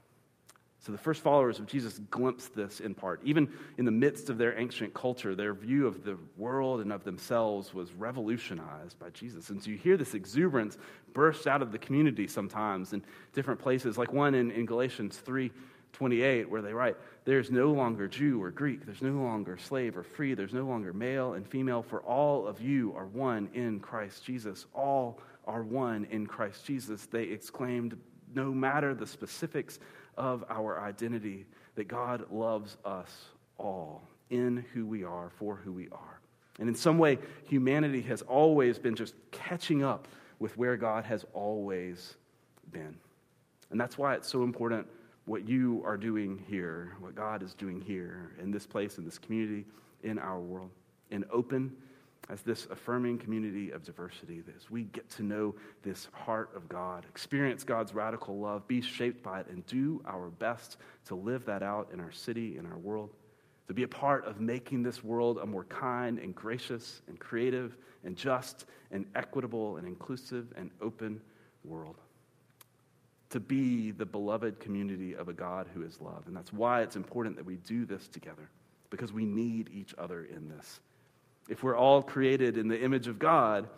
So 0.87 0.93
the 0.93 0.99
first 0.99 1.21
followers 1.21 1.59
of 1.59 1.67
Jesus 1.67 1.99
glimpsed 2.11 2.55
this 2.55 2.79
in 2.79 2.95
part. 2.95 3.21
Even 3.25 3.49
in 3.77 3.85
the 3.85 3.91
midst 3.91 4.31
of 4.31 4.39
their 4.39 4.57
ancient 4.57 4.95
culture, 4.95 5.35
their 5.35 5.53
view 5.53 5.85
of 5.85 6.05
the 6.05 6.17
world 6.37 6.81
and 6.81 6.93
of 6.93 7.03
themselves 7.03 7.75
was 7.75 7.93
revolutionized 7.93 8.97
by 9.01 9.11
Jesus. 9.11 9.51
And 9.51 9.61
so 9.61 9.71
you 9.71 9.79
hear 9.79 9.97
this 9.97 10.15
exuberance 10.15 10.79
burst 11.13 11.49
out 11.49 11.61
of 11.61 11.73
the 11.73 11.79
community 11.79 12.29
sometimes 12.29 12.93
in 12.93 13.03
different 13.33 13.59
places, 13.59 13.99
like 13.99 14.13
one 14.13 14.37
in, 14.37 14.53
in 14.53 14.65
Galatians 14.65 15.17
3 15.19 15.51
28, 15.93 16.51
where 16.51 16.63
they 16.63 16.75
write, 16.75 16.97
There's 17.25 17.51
no 17.51 17.73
longer 17.73 18.07
Jew 18.07 18.41
or 18.41 18.51
Greek, 18.51 18.85
there's 18.85 19.03
no 19.03 19.13
longer 19.23 19.57
slave 19.57 19.97
or 19.97 20.03
free, 20.03 20.35
there's 20.35 20.53
no 20.53 20.67
longer 20.67 20.93
male 20.93 21.33
and 21.35 21.49
female, 21.49 21.83
for 21.83 22.01
all 22.03 22.47
of 22.47 22.61
you 22.61 22.95
are 22.95 23.07
one 23.07 23.49
in 23.55 23.81
Christ 23.81 24.23
Jesus. 24.25 24.67
All 24.75 25.19
are 25.47 25.63
one 25.63 26.07
in 26.11 26.27
Christ 26.27 26.65
Jesus, 26.65 27.07
they 27.07 27.25
exclaimed, 27.25 27.97
no 28.35 28.53
matter 28.53 28.95
the 28.95 29.07
specifics 29.07 29.79
of 30.17 30.45
our 30.49 30.81
identity, 30.81 31.47
that 31.75 31.89
God 31.89 32.31
loves 32.31 32.77
us 32.85 33.27
all 33.59 34.03
in 34.31 34.65
who 34.73 34.87
we 34.87 35.05
are, 35.05 35.31
for 35.39 35.57
who 35.57 35.73
we 35.73 35.89
are. 35.91 36.21
And 36.59 36.69
in 36.69 36.75
some 36.75 36.99
way, 36.99 37.19
humanity 37.45 38.01
has 38.03 38.23
always 38.23 38.79
been 38.79 38.95
just 38.95 39.15
catching 39.31 39.85
up 39.85 40.09
with 40.39 40.57
where 40.57 40.77
God 40.77 41.05
has 41.05 41.25
always 41.33 42.17
been. 42.73 42.97
And 43.71 43.81
that's 43.81 43.99
why 43.99 44.15
it's 44.15 44.29
so 44.29 44.43
important 44.43 44.87
what 45.27 45.49
you 45.49 45.83
are 45.85 45.97
doing 45.97 46.43
here, 46.49 46.97
what 47.01 47.15
God 47.15 47.43
is 47.43 47.53
doing 47.55 47.81
here 47.81 48.33
in 48.41 48.51
this 48.51 48.67
place, 48.67 48.97
in 48.97 49.05
this 49.05 49.19
community, 49.19 49.67
in 50.03 50.19
our 50.19 50.41
world, 50.41 50.71
in 51.11 51.25
open 51.31 51.77
as 52.29 52.43
this 52.43 52.67
affirming 52.71 53.19
community 53.19 53.71
of 53.71 53.85
diversity, 53.85 54.43
as 54.57 54.71
we 54.71 54.85
get 54.85 55.09
to 55.11 55.23
know 55.23 55.55
this 55.83 56.09
heart 56.13 56.51
of 56.57 56.69
God, 56.69 57.07
experience 57.09 57.63
God's 57.63 57.95
radical 57.95 58.39
love, 58.39 58.67
be 58.67 58.81
shaped 58.81 59.23
by 59.23 59.41
it, 59.41 59.47
and 59.49 59.65
do 59.67 60.03
our 60.07 60.29
best 60.29 60.77
to 61.07 61.15
live 61.15 61.45
that 61.47 61.63
out 61.63 61.91
in 61.93 62.01
our 62.01 62.11
city, 62.11 62.59
in 62.59 62.67
our 62.67 62.79
world, 62.79 63.11
to 63.69 63.75
be 63.75 63.85
a 63.85 63.89
part 63.89 64.25
of 64.25 64.41
making 64.41 64.83
this 64.83 65.05
world 65.05 65.39
a 65.39 65.47
more 65.47 65.65
kind 65.65 66.19
and 66.19 66.35
gracious 66.35 67.03
and 67.09 67.19
creative 67.19 67.77
and 68.05 68.17
just 68.17 68.65
and 68.91 69.07
equitable 69.15 69.77
and 69.77 69.87
inclusive 69.87 70.53
and 70.57 70.71
open 70.81 71.21
world. 71.65 71.97
To 73.31 73.41
be 73.41 73.91
the 73.91 74.07
beloved 74.07 74.61
community 74.61 75.15
of 75.15 75.29
a 75.29 75.33
God 75.33 75.69
who 75.75 75.83
is 75.83 76.01
love. 76.01 76.25
And 76.27 76.37
that's 76.37 76.53
why 76.53 76.83
it's 76.83 76.97
important 76.97 77.37
that 77.37 77.45
we 77.45 77.57
do 77.57 77.85
this 77.85 78.07
together, 78.09 78.49
because 78.89 79.13
we 79.13 79.25
need 79.25 79.69
each 79.73 79.95
other 79.99 80.25
in 80.25 80.49
this. 80.49 80.81
If 81.49 81.63
we're 81.63 81.77
all 81.77 82.03
created 82.03 82.57
in 82.57 82.69
the 82.69 82.81
image 82.81 83.07
of 83.07 83.19
God, 83.19 83.69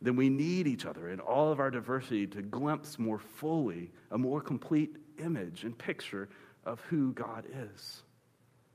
then 0.00 0.16
we 0.16 0.28
need 0.28 0.66
each 0.66 0.84
other 0.84 1.08
in 1.08 1.20
all 1.20 1.50
of 1.50 1.60
our 1.60 1.70
diversity 1.70 2.26
to 2.28 2.42
glimpse 2.42 2.98
more 2.98 3.18
fully 3.18 3.90
a 4.10 4.18
more 4.18 4.40
complete 4.40 4.96
image 5.18 5.64
and 5.64 5.76
picture 5.76 6.28
of 6.64 6.80
who 6.82 7.12
God 7.12 7.44
is. 7.74 8.02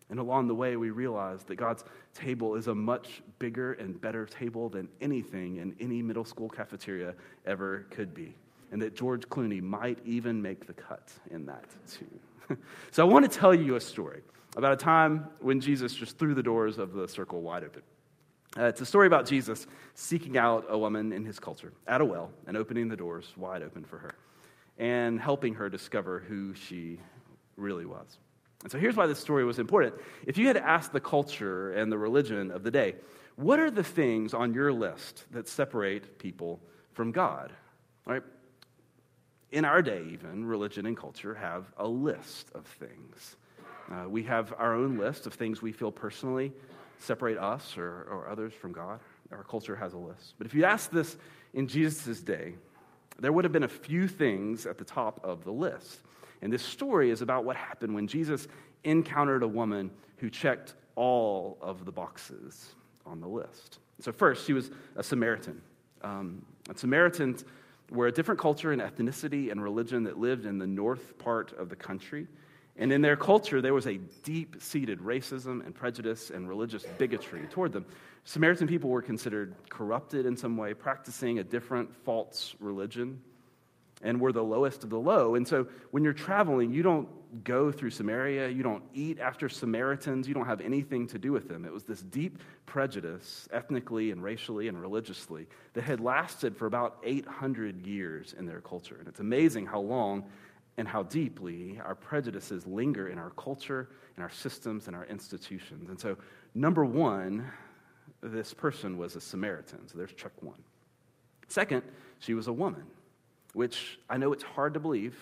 And 0.09 0.19
along 0.19 0.47
the 0.47 0.55
way, 0.55 0.75
we 0.75 0.89
realize 0.89 1.43
that 1.43 1.55
God's 1.55 1.85
table 2.13 2.55
is 2.55 2.67
a 2.67 2.75
much 2.75 3.21
bigger 3.39 3.73
and 3.73 3.99
better 3.99 4.25
table 4.25 4.67
than 4.67 4.89
anything 4.99 5.57
in 5.57 5.73
any 5.79 6.01
middle 6.01 6.25
school 6.25 6.49
cafeteria 6.49 7.13
ever 7.45 7.85
could 7.91 8.13
be. 8.13 8.35
And 8.73 8.81
that 8.81 8.93
George 8.93 9.27
Clooney 9.29 9.61
might 9.61 9.99
even 10.05 10.41
make 10.41 10.67
the 10.67 10.73
cut 10.73 11.11
in 11.29 11.45
that, 11.45 11.63
too. 11.89 12.57
so 12.91 13.07
I 13.07 13.09
want 13.09 13.29
to 13.29 13.39
tell 13.39 13.55
you 13.55 13.75
a 13.75 13.81
story 13.81 14.21
about 14.57 14.73
a 14.73 14.77
time 14.77 15.27
when 15.39 15.61
Jesus 15.61 15.93
just 15.93 16.17
threw 16.17 16.33
the 16.33 16.43
doors 16.43 16.77
of 16.77 16.91
the 16.91 17.07
circle 17.07 17.41
wide 17.41 17.63
open. 17.63 17.81
Uh, 18.57 18.65
it's 18.65 18.81
a 18.81 18.85
story 18.85 19.07
about 19.07 19.25
Jesus 19.25 19.65
seeking 19.93 20.37
out 20.37 20.65
a 20.69 20.77
woman 20.77 21.13
in 21.13 21.23
his 21.23 21.39
culture 21.39 21.71
at 21.87 22.01
a 22.01 22.05
well 22.05 22.31
and 22.47 22.57
opening 22.57 22.89
the 22.89 22.97
doors 22.97 23.31
wide 23.37 23.63
open 23.63 23.85
for 23.85 23.97
her 23.97 24.15
and 24.77 25.19
helping 25.21 25.53
her 25.53 25.69
discover 25.69 26.19
who 26.19 26.53
she 26.53 26.99
really 27.55 27.85
was. 27.85 28.17
And 28.63 28.71
so 28.71 28.77
here's 28.77 28.95
why 28.95 29.07
this 29.07 29.19
story 29.19 29.45
was 29.45 29.57
important. 29.57 29.95
If 30.27 30.37
you 30.37 30.47
had 30.47 30.57
asked 30.57 30.91
the 30.91 30.99
culture 30.99 31.71
and 31.73 31.91
the 31.91 31.97
religion 31.97 32.51
of 32.51 32.63
the 32.63 32.71
day, 32.71 32.95
what 33.35 33.59
are 33.59 33.71
the 33.71 33.83
things 33.83 34.33
on 34.33 34.53
your 34.53 34.73
list 34.73 35.25
that 35.31 35.47
separate 35.47 36.19
people 36.19 36.59
from 36.93 37.11
God? 37.11 37.53
Right? 38.05 38.21
In 39.51 39.65
our 39.65 39.81
day, 39.81 40.03
even, 40.11 40.45
religion 40.45 40.85
and 40.85 40.95
culture 40.97 41.35
have 41.35 41.65
a 41.77 41.87
list 41.87 42.51
of 42.53 42.65
things. 42.65 43.37
Uh, 43.91 44.07
we 44.07 44.23
have 44.23 44.53
our 44.57 44.75
own 44.75 44.97
list 44.97 45.25
of 45.25 45.33
things 45.33 45.61
we 45.61 45.71
feel 45.71 45.91
personally 45.91 46.51
separate 47.01 47.37
us 47.37 47.77
or, 47.77 48.07
or 48.09 48.29
others 48.29 48.53
from 48.53 48.71
God. 48.71 48.99
Our 49.31 49.43
culture 49.43 49.75
has 49.75 49.93
a 49.93 49.97
list. 49.97 50.35
But 50.37 50.47
if 50.47 50.53
you 50.53 50.65
ask 50.65 50.91
this 50.91 51.17
in 51.53 51.67
Jesus' 51.67 52.21
day, 52.21 52.55
there 53.19 53.31
would 53.31 53.45
have 53.45 53.51
been 53.51 53.63
a 53.63 53.67
few 53.67 54.07
things 54.07 54.65
at 54.65 54.77
the 54.77 54.83
top 54.83 55.19
of 55.23 55.43
the 55.43 55.51
list. 55.51 55.99
And 56.41 56.51
this 56.51 56.63
story 56.63 57.11
is 57.11 57.21
about 57.21 57.45
what 57.45 57.55
happened 57.55 57.93
when 57.93 58.07
Jesus 58.07 58.47
encountered 58.83 59.43
a 59.43 59.47
woman 59.47 59.91
who 60.17 60.29
checked 60.29 60.73
all 60.95 61.57
of 61.61 61.85
the 61.85 61.91
boxes 61.91 62.75
on 63.05 63.19
the 63.19 63.27
list. 63.27 63.79
So, 63.99 64.11
first, 64.11 64.45
she 64.45 64.53
was 64.53 64.71
a 64.95 65.03
Samaritan. 65.03 65.61
Um, 66.03 66.43
and 66.67 66.77
Samaritans 66.77 67.45
were 67.91 68.07
a 68.07 68.11
different 68.11 68.39
culture 68.39 68.71
and 68.71 68.81
ethnicity 68.81 69.51
and 69.51 69.61
religion 69.61 70.03
that 70.05 70.17
lived 70.17 70.45
in 70.45 70.57
the 70.57 70.67
north 70.67 71.17
part 71.19 71.53
of 71.53 71.69
the 71.69 71.75
country. 71.75 72.27
And 72.77 72.91
in 72.91 73.01
their 73.01 73.17
culture, 73.17 73.61
there 73.61 73.73
was 73.73 73.85
a 73.85 73.97
deep 74.23 74.55
seated 74.59 74.99
racism 74.99 75.65
and 75.65 75.75
prejudice 75.75 76.29
and 76.29 76.47
religious 76.47 76.83
bigotry 76.97 77.41
toward 77.51 77.73
them. 77.73 77.85
Samaritan 78.23 78.67
people 78.67 78.89
were 78.89 79.01
considered 79.01 79.55
corrupted 79.69 80.25
in 80.25 80.37
some 80.37 80.57
way, 80.57 80.73
practicing 80.73 81.39
a 81.39 81.43
different 81.43 81.93
false 82.05 82.55
religion, 82.59 83.21
and 84.03 84.19
were 84.19 84.31
the 84.31 84.43
lowest 84.43 84.83
of 84.83 84.89
the 84.89 84.99
low. 84.99 85.35
And 85.35 85.47
so 85.47 85.67
when 85.91 86.03
you're 86.03 86.13
traveling, 86.13 86.71
you 86.71 86.81
don't 86.81 87.07
go 87.43 87.71
through 87.71 87.91
Samaria, 87.91 88.49
you 88.49 88.63
don't 88.63 88.83
eat 88.93 89.19
after 89.19 89.47
Samaritans, 89.47 90.27
you 90.27 90.33
don't 90.33 90.47
have 90.47 90.61
anything 90.61 91.07
to 91.07 91.19
do 91.19 91.31
with 91.31 91.47
them. 91.47 91.65
It 91.65 91.71
was 91.71 91.83
this 91.83 92.01
deep 92.01 92.39
prejudice, 92.65 93.47
ethnically 93.53 94.11
and 94.11 94.23
racially 94.23 94.67
and 94.67 94.81
religiously, 94.81 95.47
that 95.73 95.83
had 95.83 95.99
lasted 95.99 96.57
for 96.57 96.65
about 96.65 96.97
800 97.03 97.85
years 97.85 98.33
in 98.37 98.45
their 98.45 98.61
culture. 98.61 98.97
And 98.99 99.07
it's 99.07 99.19
amazing 99.19 99.65
how 99.65 99.79
long 99.79 100.25
and 100.77 100.87
how 100.87 101.03
deeply 101.03 101.79
our 101.83 101.95
prejudices 101.95 102.65
linger 102.65 103.09
in 103.09 103.17
our 103.17 103.31
culture, 103.31 103.89
in 104.17 104.23
our 104.23 104.29
systems, 104.29 104.87
and 104.87 104.95
our 104.95 105.05
institutions. 105.05 105.89
And 105.89 105.99
so, 105.99 106.17
number 106.55 106.85
one, 106.85 107.49
this 108.21 108.53
person 108.53 108.97
was 108.97 109.15
a 109.15 109.21
Samaritan. 109.21 109.87
So 109.87 109.97
there's 109.97 110.13
check 110.13 110.31
one. 110.41 110.61
Second, 111.47 111.83
she 112.19 112.33
was 112.33 112.47
a 112.47 112.53
woman, 112.53 112.83
which 113.53 113.99
I 114.09 114.17
know 114.17 114.31
it's 114.31 114.43
hard 114.43 114.73
to 114.75 114.79
believe, 114.79 115.17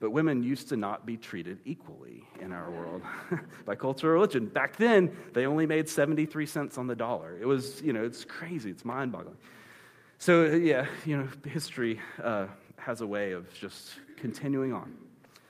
but 0.00 0.10
women 0.10 0.42
used 0.42 0.68
to 0.68 0.76
not 0.76 1.06
be 1.06 1.16
treated 1.16 1.58
equally 1.64 2.24
in 2.40 2.52
our 2.52 2.70
world 2.70 3.02
by 3.64 3.74
culture 3.74 4.10
or 4.10 4.14
religion. 4.14 4.46
Back 4.46 4.76
then, 4.76 5.16
they 5.32 5.46
only 5.46 5.66
made 5.66 5.88
73 5.88 6.44
cents 6.46 6.76
on 6.76 6.86
the 6.86 6.96
dollar. 6.96 7.38
It 7.40 7.46
was, 7.46 7.80
you 7.80 7.92
know, 7.92 8.04
it's 8.04 8.24
crazy, 8.24 8.70
it's 8.70 8.84
mind 8.84 9.12
boggling. 9.12 9.36
So, 10.18 10.44
yeah, 10.44 10.86
you 11.06 11.16
know, 11.16 11.28
history 11.46 12.00
uh, 12.22 12.46
has 12.84 13.00
a 13.00 13.06
way 13.06 13.32
of 13.32 13.52
just 13.54 13.94
continuing 14.16 14.72
on. 14.72 14.94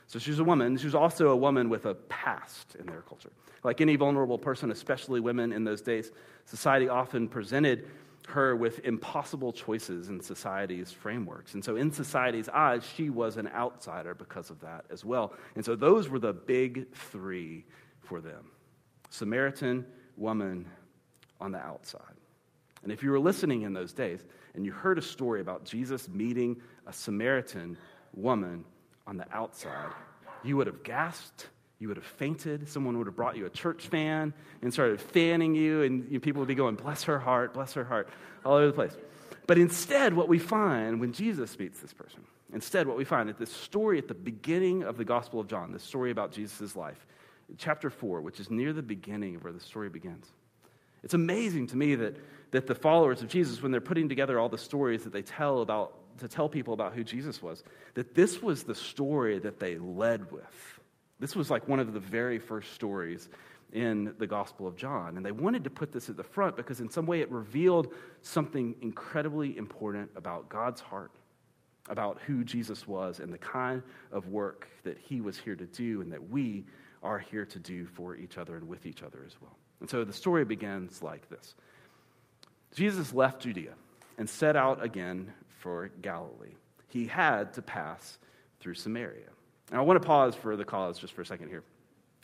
So 0.06 0.18
she's 0.18 0.38
a 0.38 0.44
woman. 0.44 0.76
She's 0.76 0.94
also 0.94 1.30
a 1.30 1.36
woman 1.36 1.68
with 1.68 1.86
a 1.86 1.94
past 1.94 2.76
in 2.78 2.86
their 2.86 3.02
culture. 3.02 3.30
Like 3.64 3.80
any 3.80 3.96
vulnerable 3.96 4.38
person, 4.38 4.70
especially 4.70 5.20
women 5.20 5.52
in 5.52 5.64
those 5.64 5.80
days, 5.80 6.12
society 6.44 6.88
often 6.88 7.28
presented 7.28 7.88
her 8.28 8.56
with 8.56 8.80
impossible 8.84 9.52
choices 9.52 10.08
in 10.08 10.20
society's 10.20 10.92
frameworks. 10.92 11.54
And 11.54 11.64
so, 11.64 11.76
in 11.76 11.90
society's 11.90 12.48
eyes, 12.48 12.82
she 12.96 13.10
was 13.10 13.36
an 13.36 13.48
outsider 13.48 14.14
because 14.14 14.50
of 14.50 14.60
that 14.60 14.84
as 14.90 15.04
well. 15.04 15.34
And 15.56 15.64
so, 15.64 15.76
those 15.76 16.08
were 16.08 16.18
the 16.18 16.32
big 16.32 16.94
three 16.94 17.64
for 18.00 18.20
them 18.20 18.50
Samaritan, 19.10 19.84
woman 20.16 20.66
on 21.40 21.52
the 21.52 21.58
outside. 21.58 22.14
And 22.84 22.92
if 22.92 23.02
you 23.02 23.10
were 23.10 23.18
listening 23.18 23.62
in 23.62 23.72
those 23.72 23.92
days 23.92 24.24
and 24.54 24.64
you 24.64 24.72
heard 24.72 24.98
a 24.98 25.02
story 25.02 25.40
about 25.40 25.64
Jesus 25.64 26.08
meeting 26.08 26.60
a 26.86 26.92
Samaritan 26.92 27.76
woman 28.14 28.64
on 29.06 29.16
the 29.16 29.26
outside, 29.32 29.90
you 30.44 30.56
would 30.56 30.66
have 30.66 30.82
gasped 30.84 31.48
you 31.84 31.88
would 31.88 31.96
have 31.96 32.06
fainted. 32.06 32.68
Someone 32.68 32.96
would 32.98 33.06
have 33.06 33.16
brought 33.16 33.36
you 33.36 33.46
a 33.46 33.50
church 33.50 33.88
fan 33.88 34.32
and 34.62 34.72
started 34.72 35.00
fanning 35.00 35.54
you, 35.54 35.82
and 35.82 36.22
people 36.22 36.40
would 36.40 36.48
be 36.48 36.54
going, 36.54 36.76
Bless 36.76 37.02
her 37.04 37.18
heart, 37.18 37.52
bless 37.52 37.74
her 37.74 37.84
heart, 37.84 38.08
all 38.44 38.54
over 38.54 38.68
the 38.68 38.72
place. 38.72 38.96
But 39.46 39.58
instead, 39.58 40.14
what 40.14 40.28
we 40.28 40.38
find 40.38 41.00
when 41.00 41.12
Jesus 41.12 41.58
meets 41.58 41.80
this 41.80 41.92
person, 41.92 42.20
instead, 42.52 42.86
what 42.86 42.96
we 42.96 43.04
find 43.04 43.28
at 43.28 43.38
this 43.38 43.52
story 43.52 43.98
at 43.98 44.08
the 44.08 44.14
beginning 44.14 44.82
of 44.82 44.96
the 44.96 45.04
Gospel 45.04 45.40
of 45.40 45.46
John, 45.46 45.72
this 45.72 45.82
story 45.82 46.10
about 46.10 46.32
Jesus' 46.32 46.74
life, 46.74 47.06
chapter 47.58 47.90
4, 47.90 48.22
which 48.22 48.40
is 48.40 48.50
near 48.50 48.72
the 48.72 48.82
beginning 48.82 49.36
of 49.36 49.44
where 49.44 49.52
the 49.52 49.60
story 49.60 49.90
begins. 49.90 50.26
It's 51.02 51.12
amazing 51.12 51.66
to 51.66 51.76
me 51.76 51.96
that, 51.96 52.16
that 52.54 52.66
the 52.66 52.74
followers 52.74 53.22
of 53.22 53.28
Jesus, 53.28 53.62
when 53.62 53.70
they're 53.70 53.80
putting 53.80 54.08
together 54.08 54.38
all 54.38 54.48
the 54.48 54.58
stories 54.58 55.04
that 55.04 55.12
they 55.12 55.22
tell 55.22 55.60
about, 55.60 56.18
to 56.18 56.28
tell 56.28 56.48
people 56.48 56.74
about 56.74 56.94
who 56.94 57.04
Jesus 57.04 57.42
was, 57.42 57.62
that 57.94 58.14
this 58.14 58.42
was 58.42 58.62
the 58.62 58.74
story 58.74 59.38
that 59.40 59.60
they 59.60 59.76
led 59.78 60.30
with 60.32 60.74
this 61.20 61.36
was 61.36 61.50
like 61.50 61.66
one 61.68 61.80
of 61.80 61.92
the 61.92 62.00
very 62.00 62.38
first 62.38 62.72
stories 62.72 63.28
in 63.72 64.14
the 64.18 64.26
Gospel 64.26 64.66
of 64.66 64.76
John. 64.76 65.16
And 65.16 65.24
they 65.24 65.32
wanted 65.32 65.64
to 65.64 65.70
put 65.70 65.92
this 65.92 66.08
at 66.08 66.16
the 66.16 66.24
front 66.24 66.56
because, 66.56 66.80
in 66.80 66.90
some 66.90 67.06
way, 67.06 67.20
it 67.20 67.30
revealed 67.30 67.94
something 68.22 68.74
incredibly 68.82 69.56
important 69.56 70.10
about 70.16 70.48
God's 70.48 70.80
heart, 70.80 71.12
about 71.88 72.20
who 72.26 72.44
Jesus 72.44 72.86
was, 72.86 73.20
and 73.20 73.32
the 73.32 73.38
kind 73.38 73.82
of 74.12 74.28
work 74.28 74.68
that 74.82 74.98
he 74.98 75.20
was 75.20 75.38
here 75.38 75.56
to 75.56 75.66
do 75.66 76.00
and 76.00 76.12
that 76.12 76.30
we 76.30 76.64
are 77.02 77.18
here 77.18 77.44
to 77.46 77.58
do 77.58 77.86
for 77.86 78.16
each 78.16 78.38
other 78.38 78.56
and 78.56 78.66
with 78.68 78.86
each 78.86 79.02
other 79.02 79.22
as 79.26 79.36
well. 79.40 79.56
And 79.80 79.88
so 79.88 80.04
the 80.04 80.12
story 80.12 80.44
begins 80.44 81.02
like 81.02 81.28
this 81.28 81.54
Jesus 82.74 83.12
left 83.14 83.42
Judea 83.42 83.74
and 84.18 84.28
set 84.28 84.56
out 84.56 84.82
again 84.82 85.32
for 85.60 85.90
Galilee. 86.02 86.54
He 86.88 87.06
had 87.06 87.54
to 87.54 87.62
pass 87.62 88.18
through 88.60 88.74
Samaria. 88.74 89.30
And 89.70 89.78
I 89.78 89.82
want 89.82 90.00
to 90.00 90.06
pause 90.06 90.34
for 90.34 90.56
the 90.56 90.64
cause 90.64 90.98
just 90.98 91.12
for 91.12 91.22
a 91.22 91.26
second 91.26 91.48
here. 91.48 91.62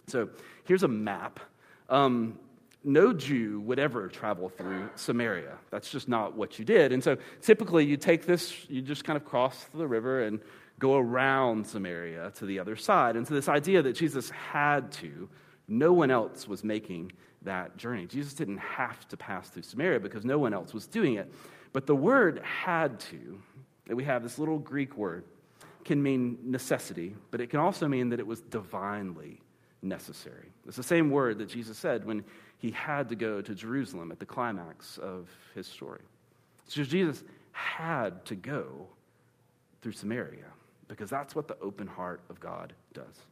So 0.06 0.28
here's 0.64 0.82
a 0.82 0.88
map. 0.88 1.40
Um, 1.88 2.38
no 2.82 3.12
Jew 3.12 3.60
would 3.60 3.78
ever 3.78 4.08
travel 4.08 4.48
through 4.48 4.90
Samaria. 4.94 5.58
That's 5.70 5.90
just 5.90 6.08
not 6.08 6.34
what 6.34 6.58
you 6.58 6.64
did. 6.64 6.92
And 6.92 7.02
so 7.02 7.16
typically 7.42 7.84
you 7.84 7.96
take 7.96 8.26
this, 8.26 8.68
you 8.68 8.82
just 8.82 9.04
kind 9.04 9.16
of 9.16 9.24
cross 9.24 9.66
the 9.74 9.86
river 9.86 10.22
and 10.22 10.40
go 10.78 10.96
around 10.96 11.66
Samaria 11.66 12.32
to 12.36 12.46
the 12.46 12.58
other 12.58 12.76
side. 12.76 13.16
And 13.16 13.28
so 13.28 13.34
this 13.34 13.48
idea 13.48 13.82
that 13.82 13.92
Jesus 13.92 14.30
had 14.30 14.92
to, 14.92 15.28
no 15.68 15.92
one 15.92 16.10
else 16.10 16.48
was 16.48 16.64
making 16.64 17.12
that 17.42 17.76
journey. 17.76 18.06
Jesus 18.06 18.34
didn't 18.34 18.58
have 18.58 19.08
to 19.08 19.16
pass 19.16 19.48
through 19.48 19.62
Samaria 19.62 20.00
because 20.00 20.24
no 20.24 20.38
one 20.38 20.52
else 20.52 20.74
was 20.74 20.86
doing 20.86 21.14
it. 21.14 21.32
But 21.72 21.86
the 21.86 21.94
word 21.94 22.40
had 22.42 23.00
to, 23.00 23.40
that 23.86 23.96
we 23.96 24.04
have 24.04 24.22
this 24.22 24.38
little 24.38 24.58
Greek 24.58 24.96
word, 24.96 25.24
can 25.84 26.02
mean 26.02 26.38
necessity, 26.44 27.14
but 27.30 27.40
it 27.40 27.48
can 27.48 27.60
also 27.60 27.88
mean 27.88 28.10
that 28.10 28.20
it 28.20 28.26
was 28.26 28.40
divinely 28.42 29.40
necessary. 29.82 30.52
It's 30.66 30.76
the 30.76 30.82
same 30.82 31.10
word 31.10 31.38
that 31.38 31.48
Jesus 31.48 31.78
said 31.78 32.04
when 32.04 32.24
he 32.58 32.70
had 32.70 33.08
to 33.08 33.14
go 33.14 33.40
to 33.40 33.54
Jerusalem 33.54 34.12
at 34.12 34.18
the 34.18 34.26
climax 34.26 34.98
of 34.98 35.28
his 35.54 35.66
story. 35.66 36.02
So 36.68 36.84
Jesus 36.84 37.24
had 37.52 38.24
to 38.26 38.34
go 38.34 38.86
through 39.80 39.92
Samaria 39.92 40.44
because 40.88 41.08
that's 41.08 41.34
what 41.34 41.48
the 41.48 41.56
open 41.60 41.86
heart 41.86 42.20
of 42.28 42.38
God 42.40 42.74
does. 42.92 43.22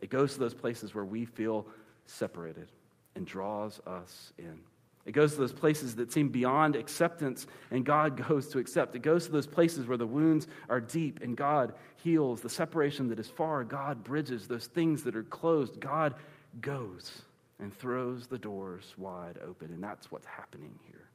It 0.00 0.08
goes 0.08 0.32
to 0.34 0.40
those 0.40 0.54
places 0.54 0.94
where 0.94 1.04
we 1.04 1.26
feel 1.26 1.66
separated 2.06 2.68
and 3.14 3.26
draws 3.26 3.80
us 3.86 4.32
in. 4.38 4.60
It 5.04 5.12
goes 5.12 5.32
to 5.32 5.40
those 5.40 5.52
places 5.52 5.96
that 5.96 6.12
seem 6.12 6.28
beyond 6.28 6.76
acceptance, 6.76 7.46
and 7.70 7.84
God 7.84 8.16
goes 8.28 8.48
to 8.48 8.58
accept. 8.58 8.94
It 8.94 9.02
goes 9.02 9.26
to 9.26 9.32
those 9.32 9.46
places 9.46 9.86
where 9.86 9.96
the 9.96 10.06
wounds 10.06 10.46
are 10.68 10.80
deep, 10.80 11.20
and 11.22 11.36
God 11.36 11.74
heals. 11.96 12.40
The 12.40 12.48
separation 12.48 13.08
that 13.08 13.18
is 13.18 13.28
far, 13.28 13.64
God 13.64 14.04
bridges. 14.04 14.46
Those 14.46 14.66
things 14.66 15.02
that 15.04 15.16
are 15.16 15.24
closed, 15.24 15.80
God 15.80 16.14
goes 16.60 17.22
and 17.58 17.76
throws 17.76 18.26
the 18.26 18.38
doors 18.38 18.94
wide 18.96 19.38
open. 19.44 19.68
And 19.72 19.82
that's 19.82 20.10
what's 20.10 20.26
happening 20.26 20.78
here. 20.86 21.08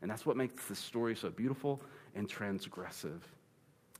And 0.00 0.10
that's 0.10 0.26
what 0.26 0.36
makes 0.36 0.64
this 0.66 0.80
story 0.80 1.14
so 1.14 1.30
beautiful 1.30 1.80
and 2.16 2.28
transgressive, 2.28 3.20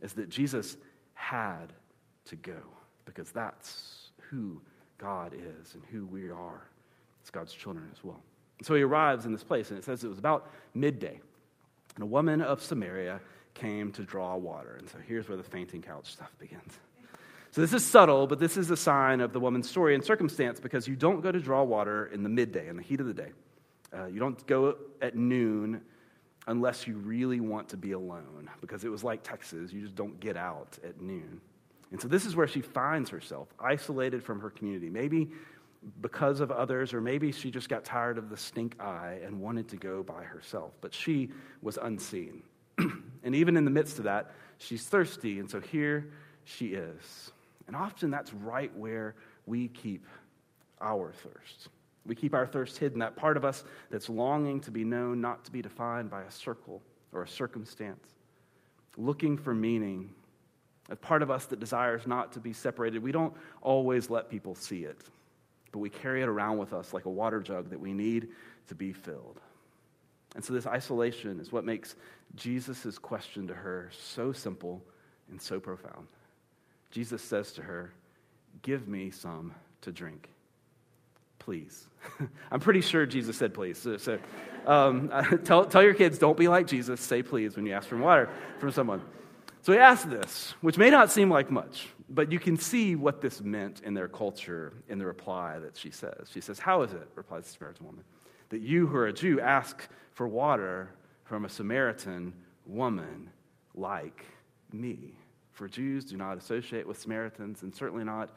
is 0.01 0.13
that 0.15 0.29
Jesus 0.29 0.77
had 1.15 1.73
to 2.25 2.37
go, 2.37 2.59
because 3.05 3.31
that's 3.31 4.11
who 4.31 4.61
God 4.99 5.33
is 5.33 5.75
and 5.75 5.83
who 5.91 6.07
we 6.07 6.29
are 6.29 6.72
as 7.23 7.31
God's 7.31 7.53
children 7.53 7.89
as 7.93 8.03
well. 8.05 8.21
So 8.63 8.75
he 8.75 8.83
arrives 8.83 9.27
in 9.27 9.33
this 9.33 9.43
place, 9.43 9.71
and 9.71 9.79
it 9.79 9.85
says 9.85 10.05
it 10.05 10.09
was 10.09 10.19
about 10.19 10.51
midday. 10.75 11.21
And 11.95 12.03
a 12.03 12.07
woman 12.07 12.41
of 12.41 12.63
Samaria 12.63 13.21
came 13.55 13.93
to 13.93 14.03
draw 14.03 14.37
water. 14.37 14.77
And 14.79 14.89
so 14.89 14.99
here's 15.07 15.29
where 15.29 15.37
the 15.37 15.43
fainting 15.43 15.83
couch 15.83 16.11
stuff 16.13 16.33
begins. 16.39 16.79
So 17.51 17.61
this 17.61 17.75
is 17.75 17.85
subtle, 17.85 18.27
but 18.27 18.39
this 18.39 18.57
is 18.57 18.71
a 18.71 18.77
sign 18.77 19.21
of 19.21 19.35
the 19.35 19.41
woman's 19.41 19.69
story 19.69 19.95
and 19.95 20.03
circumstance 20.03 20.59
because 20.59 20.89
you 20.89 20.97
don't 20.97 21.21
go 21.21 21.31
to 21.31 21.39
draw 21.39 21.63
water 21.63 22.07
in 22.07 22.23
the 22.23 22.31
midday, 22.31 22.69
in 22.69 22.77
the 22.77 22.83
heat 22.83 23.01
of 23.01 23.07
the 23.07 23.15
day. 23.15 23.33
Uh, 23.95 24.07
you 24.07 24.19
don't 24.19 24.47
go 24.47 24.77
at 25.03 25.17
noon 25.17 25.83
unless 26.47 26.87
you 26.87 26.97
really 26.97 27.41
want 27.41 27.69
to 27.69 27.77
be 27.77 27.93
alone 27.93 28.49
because 28.63 28.85
it 28.85 28.89
was 28.89 29.05
like 29.05 29.23
Texas. 29.23 29.71
You 29.71 29.83
just 29.83 29.95
don't 29.95 30.19
get 30.19 30.37
out 30.37 30.79
at 30.83 31.01
noon. 31.01 31.43
And 31.91 32.01
so 32.01 32.09
this 32.09 32.25
is 32.25 32.35
where 32.35 32.49
she 32.49 32.63
finds 32.63 33.11
herself, 33.11 33.49
isolated 33.61 34.25
from 34.25 34.41
her 34.41 34.49
community. 34.49 34.89
Maybe 34.89 35.31
because 36.01 36.41
of 36.41 36.51
others, 36.51 36.95
or 36.95 37.01
maybe 37.01 37.33
she 37.33 37.51
just 37.51 37.69
got 37.69 37.85
tired 37.85 38.19
of 38.19 38.31
the 38.31 38.37
stink 38.37 38.81
eye 38.81 39.21
and 39.25 39.41
wanted 39.41 39.69
to 39.69 39.77
go 39.77 40.03
by 40.03 40.23
herself. 40.23 40.73
But 40.81 40.95
she 40.95 41.31
was 41.61 41.77
unseen. 41.77 42.43
and 42.79 43.35
even 43.35 43.57
in 43.57 43.65
the 43.65 43.71
midst 43.71 43.99
of 43.99 44.05
that, 44.05 44.31
she's 44.59 44.85
thirsty, 44.85 45.41
and 45.41 45.51
so 45.51 45.61
here 45.61 46.11
she 46.45 46.69
is. 46.69 47.33
And 47.67 47.75
often 47.75 48.11
that's 48.11 48.33
right 48.33 48.75
where 48.77 49.15
we 49.47 49.69
keep 49.69 50.07
our 50.81 51.13
thirst. 51.13 51.69
We 52.07 52.15
keep 52.15 52.35
our 52.35 52.47
thirst 52.47 52.79
hidden, 52.79 53.01
that 53.01 53.17
part 53.17 53.37
of 53.37 53.45
us 53.45 53.65
that's 53.91 54.09
longing 54.09 54.61
to 54.63 54.71
be 54.71 54.85
known, 54.85 55.21
not 55.21 55.45
to 55.45 55.53
be 55.53 55.63
defined 55.63 56.11
by 56.11 56.23
a 56.23 56.31
circle 56.31 56.83
or 57.13 57.23
a 57.23 57.29
circumstance, 57.29 58.07
looking 58.97 59.37
for 59.37 59.55
meaning, 59.55 60.11
a 60.91 60.97
part 60.97 61.23
of 61.23 61.31
us 61.31 61.47
that 61.47 61.61
desires 61.61 62.07
not 62.07 62.33
to 62.33 62.41
be 62.41 62.53
separated. 62.53 63.03
We 63.03 63.13
don't 63.13 63.35
always 63.61 64.11
let 64.11 64.29
people 64.29 64.55
see 64.55 64.85
it 64.85 65.01
but 65.73 65.79
we 65.81 65.91
carry 65.91 66.23
it 66.23 66.29
around 66.29 66.59
with 66.59 66.73
us 66.73 66.93
like 66.93 67.07
a 67.07 67.11
water 67.11 67.41
jug 67.41 67.71
that 67.71 67.81
we 67.81 67.93
need 67.93 68.29
to 68.69 68.75
be 68.75 68.93
filled. 68.93 69.41
And 70.35 70.45
so, 70.45 70.53
this 70.53 70.67
isolation 70.67 71.41
is 71.41 71.53
what 71.53 71.65
makes 71.65 71.97
Jesus' 72.37 72.99
question 72.99 73.49
to 73.49 73.55
her 73.55 73.91
so 73.93 74.33
simple 74.33 74.83
and 75.31 75.41
so 75.41 75.61
profound. 75.61 76.07
Jesus 76.91 77.23
says 77.23 77.53
to 77.53 77.63
her, 77.63 77.93
Give 78.63 78.87
me 78.87 79.11
some 79.11 79.55
to 79.81 79.93
drink. 79.93 80.29
Please. 81.39 81.87
I'm 82.53 82.61
pretty 82.61 82.83
sure 82.83 83.05
Jesus 83.05 83.37
said 83.37 83.53
please. 83.53 83.79
So, 83.79 83.97
so 83.97 84.19
um, 84.67 85.11
tell, 85.45 85.65
tell 85.65 85.83
your 85.83 85.95
kids, 85.95 86.19
don't 86.19 86.37
be 86.37 86.49
like 86.49 86.67
Jesus. 86.67 87.01
Say 87.01 87.23
please 87.23 87.57
when 87.57 87.67
you 87.67 87.73
ask 87.73 87.89
for 87.89 87.97
water 87.97 88.29
from 88.59 88.71
someone. 88.71 89.03
So 89.63 89.73
he 89.73 89.79
asked 89.79 90.11
this, 90.11 90.55
which 90.61 90.77
may 90.77 90.91
not 90.91 91.13
seem 91.13 91.31
like 91.31 91.49
much, 91.49 91.87
but 92.09 92.33
you 92.33 92.41
can 92.41 92.57
see 92.57 92.97
what 92.97 93.21
this 93.21 93.41
meant 93.41 93.81
in 93.83 93.95
their 93.95 94.09
culture 94.09 94.73
in 94.89 94.99
the 94.99 95.07
reply 95.07 95.61
that 95.61 95.77
she 95.77 95.93
says. 95.93 96.29
She 96.33 96.41
says, 96.41 96.59
How 96.59 96.83
is 96.83 96.93
it, 96.93 97.09
replies 97.15 97.45
the 97.45 97.53
Samaritan 97.53 97.87
woman, 97.87 98.05
that 98.49 98.61
you 98.61 98.89
who 98.89 98.97
are 98.97 99.07
a 99.07 99.13
Jew 99.13 99.41
ask 99.41 99.89
for 100.15 100.27
water 100.27 100.91
from 101.23 101.45
a 101.45 101.49
Samaritan 101.49 102.35
woman 102.67 103.31
like 103.77 104.27
me? 104.73 105.15
For 105.53 105.69
Jews 105.69 106.05
do 106.05 106.17
not 106.17 106.39
associate 106.39 106.85
with 106.85 106.99
Samaritans, 106.99 107.63
and 107.63 107.73
certainly 107.73 108.05
not 108.05 108.31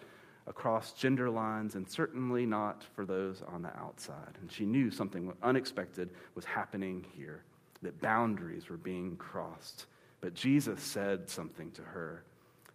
across 0.45 0.93
gender 0.93 1.31
lines, 1.31 1.73
and 1.73 1.89
certainly 1.89 2.45
not 2.45 2.83
for 2.93 3.03
those 3.03 3.41
on 3.47 3.63
the 3.63 3.75
outside. 3.79 4.37
And 4.41 4.51
she 4.51 4.63
knew 4.63 4.91
something 4.91 5.33
unexpected 5.41 6.11
was 6.35 6.45
happening 6.45 7.03
here, 7.17 7.41
that 7.81 7.99
boundaries 7.99 8.69
were 8.69 8.77
being 8.77 9.15
crossed. 9.15 9.87
But 10.25 10.33
Jesus 10.33 10.81
said 10.81 11.29
something 11.29 11.69
to 11.73 11.83
her 11.83 12.23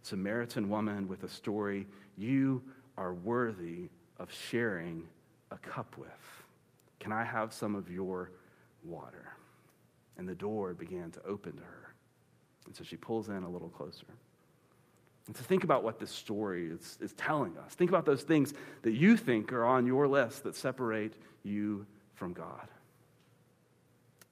Samaritan 0.02 0.68
woman 0.68 1.08
with 1.08 1.24
a 1.24 1.28
story 1.28 1.88
you 2.16 2.62
are 2.96 3.12
worthy 3.12 3.88
of 4.20 4.32
sharing 4.32 5.02
a 5.50 5.58
cup 5.58 5.96
with. 5.98 6.44
Can 7.00 7.10
I 7.10 7.24
have 7.24 7.52
some 7.52 7.74
of 7.74 7.90
your 7.90 8.30
water? 8.84 9.32
And 10.16 10.28
the 10.28 10.34
door 10.36 10.74
began 10.74 11.10
to 11.10 11.26
open 11.26 11.56
to 11.56 11.62
her. 11.64 11.92
And 12.66 12.76
so 12.76 12.84
she 12.84 12.94
pulls 12.94 13.30
in 13.30 13.42
a 13.42 13.50
little 13.50 13.70
closer. 13.70 14.06
And 15.26 15.34
to 15.34 15.42
think 15.42 15.64
about 15.64 15.82
what 15.82 15.98
this 15.98 16.12
story 16.12 16.68
is, 16.68 16.98
is 17.00 17.14
telling 17.14 17.58
us. 17.58 17.74
Think 17.74 17.90
about 17.90 18.06
those 18.06 18.22
things 18.22 18.54
that 18.82 18.92
you 18.92 19.16
think 19.16 19.52
are 19.52 19.64
on 19.64 19.88
your 19.88 20.06
list 20.06 20.44
that 20.44 20.54
separate 20.54 21.14
you 21.42 21.84
from 22.14 22.32
God. 22.32 22.68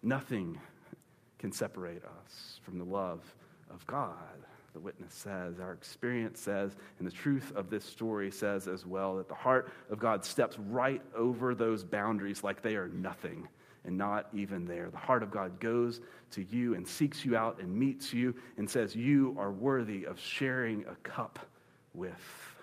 Nothing 0.05 0.61
can 1.38 1.52
separate 1.52 2.02
us 2.04 2.61
from 2.62 2.78
the 2.78 2.85
love 2.85 3.23
of 3.71 3.87
God. 3.87 4.14
The 4.75 4.80
witness 4.80 5.14
says, 5.14 5.61
our 5.61 5.73
experience 5.73 6.40
says, 6.40 6.76
and 6.99 7.07
the 7.07 7.12
truth 7.12 7.52
of 7.57 7.71
this 7.71 7.85
story 7.85 8.30
says 8.30 8.68
as 8.68 8.87
well 8.87 9.16
that 9.16 9.28
the 9.28 9.35
heart 9.35 9.73
of 9.90 9.99
God 9.99 10.25
steps 10.25 10.59
right 10.59 11.02
over 11.16 11.54
those 11.54 11.85
boundaries 11.85 12.45
like 12.45 12.62
they 12.62 12.76
are 12.76 12.88
nothing 12.88 13.49
and 13.85 13.97
not 13.97 14.28
even 14.35 14.66
there. 14.66 14.90
The 14.90 14.99
heart 14.99 15.23
of 15.23 15.30
God 15.30 15.59
goes 15.61 16.00
to 16.33 16.42
you 16.42 16.75
and 16.75 16.87
seeks 16.87 17.25
you 17.25 17.37
out 17.37 17.61
and 17.61 17.75
meets 17.75 18.12
you 18.12 18.35
and 18.57 18.68
says, 18.68 18.95
You 18.95 19.35
are 19.38 19.50
worthy 19.50 20.04
of 20.04 20.21
sharing 20.21 20.85
a 20.87 20.95
cup 21.09 21.38
with. 21.95 22.57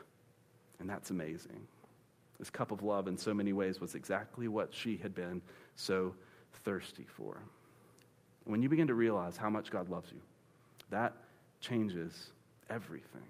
And 0.80 0.90
that's 0.90 1.10
amazing. 1.10 1.68
This 2.38 2.50
cup 2.50 2.72
of 2.72 2.84
love, 2.84 3.08
in 3.08 3.18
so 3.18 3.34
many 3.34 3.54
ways, 3.54 3.80
was 3.80 3.96
exactly 3.96 4.48
what 4.48 4.74
she 4.74 4.98
had 4.98 5.16
been 5.16 5.42
so 5.76 6.14
thirsty 6.64 7.08
for. 7.08 7.42
When 8.46 8.62
you 8.62 8.70
begin 8.70 8.88
to 8.88 8.94
realize 8.94 9.38
how 9.38 9.50
much 9.50 9.72
God 9.72 9.90
loves 9.90 10.12
you, 10.12 10.22
that 10.90 11.14
changes 11.60 12.32
everything. 12.70 13.22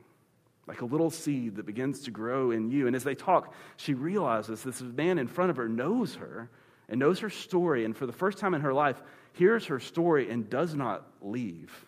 Like 0.67 0.81
a 0.81 0.86
little 0.86 1.12
seed 1.12 1.55
that 1.55 1.65
begins 1.65 2.01
to 2.03 2.12
grow 2.12 2.51
in 2.51 2.69
you. 2.69 2.88
And 2.88 2.95
as 2.95 3.03
they 3.03 3.15
talk, 3.15 3.53
she 3.77 3.93
realizes 3.93 4.63
this 4.63 4.81
man 4.81 5.19
in 5.19 5.27
front 5.27 5.51
of 5.51 5.57
her 5.57 5.69
knows 5.69 6.15
her 6.15 6.50
and 6.89 7.00
knows 7.00 7.19
her 7.19 7.29
story. 7.29 7.86
And 7.86 7.95
for 7.95 8.05
the 8.05 8.13
first 8.13 8.39
time 8.39 8.53
in 8.53 8.62
her 8.62 8.74
life, 8.74 9.01
hears 9.34 9.65
her 9.67 9.79
story 9.79 10.29
and 10.29 10.50
does 10.50 10.74
not 10.75 11.07
leave, 11.22 11.86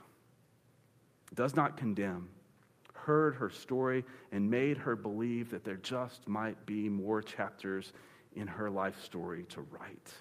does 1.33 1.55
not 1.55 1.77
condemn, 1.77 2.29
heard 2.93 3.35
her 3.35 3.49
story 3.49 4.03
and 4.31 4.49
made 4.49 4.77
her 4.77 4.95
believe 4.95 5.49
that 5.51 5.63
there 5.63 5.77
just 5.77 6.27
might 6.27 6.65
be 6.65 6.89
more 6.89 7.21
chapters 7.21 7.93
in 8.35 8.47
her 8.47 8.69
life 8.69 9.01
story 9.03 9.45
to 9.49 9.61
write. 9.61 10.13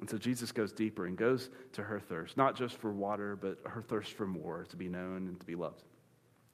And 0.00 0.10
so 0.10 0.18
Jesus 0.18 0.50
goes 0.52 0.72
deeper 0.72 1.06
and 1.06 1.16
goes 1.16 1.50
to 1.72 1.82
her 1.82 2.00
thirst, 2.00 2.36
not 2.36 2.56
just 2.56 2.76
for 2.76 2.90
water, 2.90 3.36
but 3.36 3.58
her 3.64 3.82
thirst 3.82 4.12
for 4.12 4.26
more, 4.26 4.64
to 4.70 4.76
be 4.76 4.88
known 4.88 5.28
and 5.28 5.38
to 5.38 5.46
be 5.46 5.54
loved. 5.54 5.82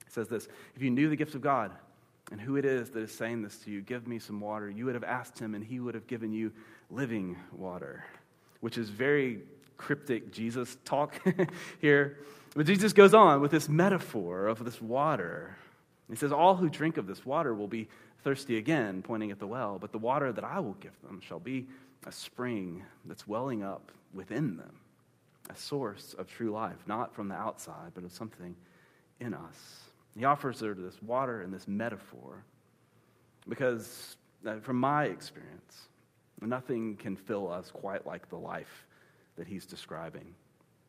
He 0.05 0.11
says 0.11 0.27
this 0.27 0.47
If 0.75 0.81
you 0.81 0.91
knew 0.91 1.09
the 1.09 1.15
gift 1.15 1.35
of 1.35 1.41
God 1.41 1.71
and 2.31 2.39
who 2.39 2.55
it 2.55 2.65
is 2.65 2.91
that 2.91 3.01
is 3.01 3.11
saying 3.11 3.41
this 3.41 3.57
to 3.59 3.71
you, 3.71 3.81
give 3.81 4.07
me 4.07 4.19
some 4.19 4.39
water, 4.39 4.69
you 4.69 4.85
would 4.85 4.93
have 4.93 5.03
asked 5.03 5.39
him, 5.39 5.55
and 5.55 5.63
he 5.63 5.79
would 5.79 5.95
have 5.95 6.07
given 6.07 6.31
you 6.31 6.51
living 6.89 7.35
water, 7.51 8.05
which 8.59 8.77
is 8.77 8.89
very 8.89 9.41
cryptic 9.77 10.31
Jesus 10.31 10.77
talk 10.85 11.19
here. 11.81 12.19
But 12.55 12.67
Jesus 12.67 12.93
goes 12.93 13.13
on 13.13 13.41
with 13.41 13.51
this 13.51 13.67
metaphor 13.67 14.47
of 14.47 14.63
this 14.63 14.79
water. 14.79 15.55
He 16.09 16.15
says, 16.15 16.31
All 16.31 16.55
who 16.55 16.69
drink 16.69 16.97
of 16.97 17.07
this 17.07 17.25
water 17.25 17.55
will 17.55 17.67
be 17.67 17.87
thirsty 18.23 18.57
again, 18.57 19.01
pointing 19.01 19.31
at 19.31 19.39
the 19.39 19.47
well, 19.47 19.79
but 19.79 19.91
the 19.91 19.97
water 19.97 20.31
that 20.31 20.43
I 20.43 20.59
will 20.59 20.73
give 20.73 20.93
them 21.01 21.21
shall 21.21 21.39
be 21.39 21.67
a 22.05 22.11
spring 22.11 22.83
that's 23.05 23.27
welling 23.27 23.63
up 23.63 23.91
within 24.13 24.57
them, 24.57 24.79
a 25.49 25.55
source 25.55 26.15
of 26.17 26.27
true 26.27 26.51
life, 26.51 26.77
not 26.87 27.13
from 27.13 27.27
the 27.27 27.35
outside, 27.35 27.91
but 27.93 28.03
of 28.03 28.11
something 28.11 28.55
in 29.19 29.33
us. 29.33 29.91
He 30.17 30.25
offers 30.25 30.59
her 30.59 30.73
this 30.73 31.01
water 31.01 31.41
and 31.41 31.53
this 31.53 31.67
metaphor 31.67 32.43
because, 33.47 34.17
uh, 34.45 34.59
from 34.59 34.77
my 34.77 35.05
experience, 35.05 35.87
nothing 36.41 36.97
can 36.97 37.15
fill 37.15 37.51
us 37.51 37.71
quite 37.71 38.05
like 38.05 38.29
the 38.29 38.37
life 38.37 38.85
that 39.37 39.47
he's 39.47 39.65
describing 39.65 40.33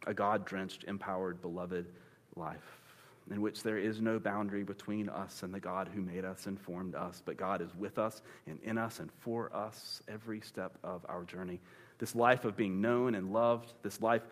a 0.07 0.13
God 0.13 0.45
drenched, 0.45 0.85
empowered, 0.89 1.41
beloved 1.41 1.87
life 2.35 2.82
in 3.31 3.41
which 3.41 3.63
there 3.63 3.79
is 3.79 4.01
no 4.01 4.19
boundary 4.19 4.65
between 4.65 5.09
us 5.09 5.43
and 5.43 5.55
the 5.55 5.61
God 5.61 5.89
who 5.93 6.01
made 6.01 6.25
us 6.25 6.47
and 6.47 6.61
formed 6.61 6.95
us, 6.95 7.23
but 7.25 7.37
God 7.37 7.61
is 7.61 7.75
with 7.77 7.99
us 7.99 8.23
and 8.47 8.59
in 8.63 8.79
us 8.79 8.99
and 8.99 9.11
for 9.21 9.55
us 9.55 10.03
every 10.09 10.41
step 10.41 10.77
of 10.83 11.05
our 11.09 11.25
journey. 11.25 11.61
This 11.99 12.15
life 12.15 12.45
of 12.45 12.57
being 12.57 12.81
known 12.81 13.15
and 13.15 13.33
loved, 13.33 13.73
this 13.83 14.01
life 14.01 14.23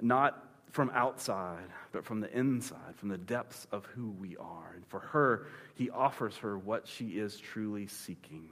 not 0.00 0.50
from 0.72 0.90
outside, 0.92 1.68
but 1.92 2.04
from 2.04 2.18
the 2.18 2.36
inside, 2.36 2.96
from 2.96 3.08
the 3.08 3.18
depths 3.18 3.68
of 3.70 3.86
who 3.86 4.10
we 4.10 4.36
are. 4.38 4.72
And 4.74 4.84
for 4.86 4.98
her, 4.98 5.46
he 5.76 5.88
offers 5.90 6.36
her 6.38 6.58
what 6.58 6.88
she 6.88 7.10
is 7.10 7.38
truly 7.38 7.86
seeking, 7.86 8.48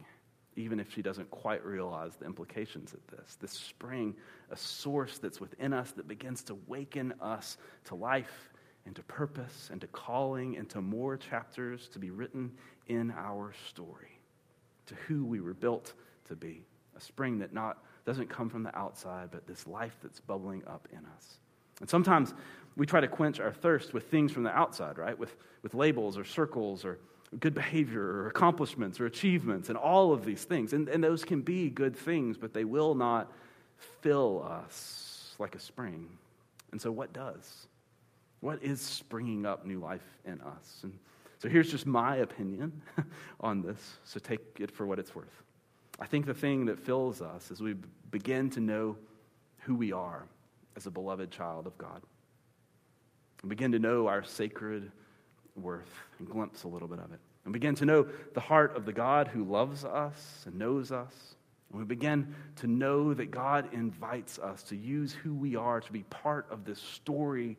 even 0.55 0.79
if 0.79 0.93
she 0.95 1.03
doesn't 1.03 1.29
quite 1.33 1.65
realize 1.65 2.15
the 2.15 2.27
implications 2.27 2.95
of 2.95 3.01
this. 3.09 3.37
This 3.41 3.51
spring, 3.51 4.15
a 4.51 4.57
source 4.57 5.19
that's 5.19 5.41
within 5.41 5.73
us 5.73 5.91
that 5.93 6.07
begins 6.07 6.45
to 6.45 6.57
waken 6.69 7.13
us 7.21 7.57
to 7.87 7.97
life 7.97 8.52
and 8.87 8.97
to 8.97 9.03
purpose 9.05 9.69
and 9.71 9.81
to 9.81 9.87
calling 9.89 10.57
and 10.57 10.69
to 10.71 10.81
more 10.81 11.17
chapters 11.17 11.89
to 11.89 11.99
be 11.99 12.11
written 12.11 12.51
in 12.89 13.13
our 13.13 13.53
story, 13.69 14.19
to 14.87 14.95
who 15.07 15.25
we 15.25 15.41
were 15.41 15.55
built 15.55 15.93
to 16.27 16.37
be. 16.37 16.65
A 16.97 17.01
spring 17.01 17.39
that 17.39 17.53
not, 17.53 17.79
doesn't 18.05 18.29
come 18.29 18.51
from 18.51 18.63
the 18.63 18.77
outside, 18.77 19.31
but 19.31 19.47
this 19.47 19.67
life 19.67 19.97
that's 20.03 20.21
bubbling 20.21 20.63
up 20.67 20.89
in 20.93 20.99
us. 20.99 21.39
And 21.81 21.89
sometimes 21.89 22.35
we 22.77 22.87
try 22.87 23.01
to 23.01 23.09
quench 23.09 23.41
our 23.41 23.53
thirst 23.53 23.95
with 23.95 24.11
things 24.11 24.33
from 24.33 24.43
the 24.43 24.51
outside, 24.57 24.99
right? 24.99 25.19
With, 25.19 25.35
with 25.63 25.75
labels 25.75 26.19
or 26.19 26.25
circles 26.25 26.85
or 26.85 26.99
good 27.41 27.55
behavior 27.55 28.03
or 28.03 28.27
accomplishments 28.29 29.01
or 29.01 29.07
achievements 29.07 29.69
and 29.69 29.79
all 29.79 30.13
of 30.13 30.25
these 30.25 30.45
things. 30.45 30.73
And, 30.73 30.89
and 30.89 31.03
those 31.03 31.25
can 31.25 31.41
be 31.41 31.71
good 31.71 31.97
things, 31.97 32.37
but 32.37 32.53
they 32.53 32.65
will 32.65 32.95
not 32.95 33.33
fill 34.01 34.43
us 34.43 35.35
like 35.39 35.55
a 35.55 35.61
spring. 35.61 36.09
And 36.73 36.81
so, 36.81 36.91
what 36.91 37.13
does? 37.13 37.67
What 38.43 38.61
is 38.61 38.81
springing 38.81 39.47
up 39.47 39.65
new 39.65 39.79
life 39.79 40.03
in 40.25 40.41
us? 40.41 40.81
And 40.83 40.99
so 41.39 41.49
here's 41.49 41.71
just 41.71 41.87
my 41.87 42.17
opinion 42.17 42.83
on 43.41 43.63
this, 43.63 43.99
so 44.03 44.19
take 44.19 44.41
it 44.59 44.69
for 44.69 44.85
what 44.85 44.99
it's 44.99 45.15
worth. 45.15 45.45
I 46.01 46.07
think 46.07 46.27
the 46.27 46.35
thing 46.35 46.67
that 46.67 46.81
fills 46.81 47.23
us 47.23 47.53
as 47.53 47.61
we 47.61 47.77
begin 48.11 48.51
to 48.51 48.61
know 48.61 48.97
who 49.59 49.77
we 49.77 49.93
are 49.93 50.27
as 50.77 50.87
a 50.87 50.91
beloved 50.91 51.31
child 51.31 51.69
of 51.69 51.79
God, 51.79 52.03
and 53.43 53.49
begin 53.49 53.71
to 53.71 53.79
know 53.79 54.09
our 54.09 54.25
sacred 54.25 54.91
worth 55.55 55.95
and 56.19 56.29
glimpse 56.29 56.65
a 56.65 56.69
little 56.69 56.89
bit 56.89 56.99
of 56.99 57.13
it, 57.13 57.21
and 57.45 57.53
begin 57.53 57.77
to 57.77 57.87
know 57.87 58.09
the 58.35 58.41
heart 58.41 58.77
of 58.77 58.87
the 58.87 58.93
God 58.93 59.29
who 59.29 59.45
loves 59.45 59.85
us 59.85 60.43
and 60.47 60.59
knows 60.59 60.91
us. 60.91 61.37
And 61.71 61.79
we 61.79 61.85
begin 61.85 62.35
to 62.57 62.67
know 62.67 63.15
that 63.15 63.31
God 63.31 63.73
invites 63.73 64.41
us 64.41 64.65
to 64.65 64.77
use 64.77 65.13
who 65.13 65.33
we 65.33 65.55
are 65.55 65.81
to 65.81 65.93
be 65.93 66.03
part 66.03 66.49
of 66.51 66.65
this 66.65 66.81
story 66.81 67.57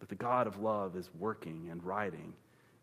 that 0.00 0.08
the 0.08 0.14
God 0.14 0.46
of 0.46 0.60
love 0.60 0.96
is 0.96 1.10
working 1.18 1.68
and 1.70 1.82
writing 1.84 2.32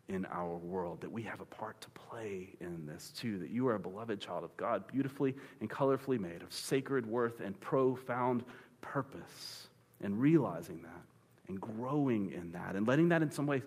in 0.08 0.24
our 0.26 0.56
world, 0.56 1.00
that 1.02 1.12
we 1.12 1.22
have 1.22 1.40
a 1.40 1.44
part 1.44 1.80
to 1.82 1.90
play 1.90 2.48
in 2.60 2.86
this 2.86 3.12
too, 3.14 3.38
that 3.38 3.50
you 3.50 3.68
are 3.68 3.74
a 3.74 3.78
beloved 3.78 4.20
child 4.20 4.42
of 4.42 4.56
God, 4.56 4.86
beautifully 4.86 5.34
and 5.60 5.68
colorfully 5.68 6.18
made, 6.18 6.42
of 6.42 6.52
sacred 6.52 7.04
worth 7.04 7.40
and 7.40 7.58
profound 7.60 8.42
purpose, 8.80 9.68
and 10.00 10.18
realizing 10.18 10.80
that 10.82 11.02
and 11.48 11.60
growing 11.60 12.30
in 12.32 12.52
that 12.52 12.76
and 12.76 12.86
letting 12.86 13.08
that 13.08 13.22
in 13.22 13.30
some 13.30 13.46
ways 13.46 13.62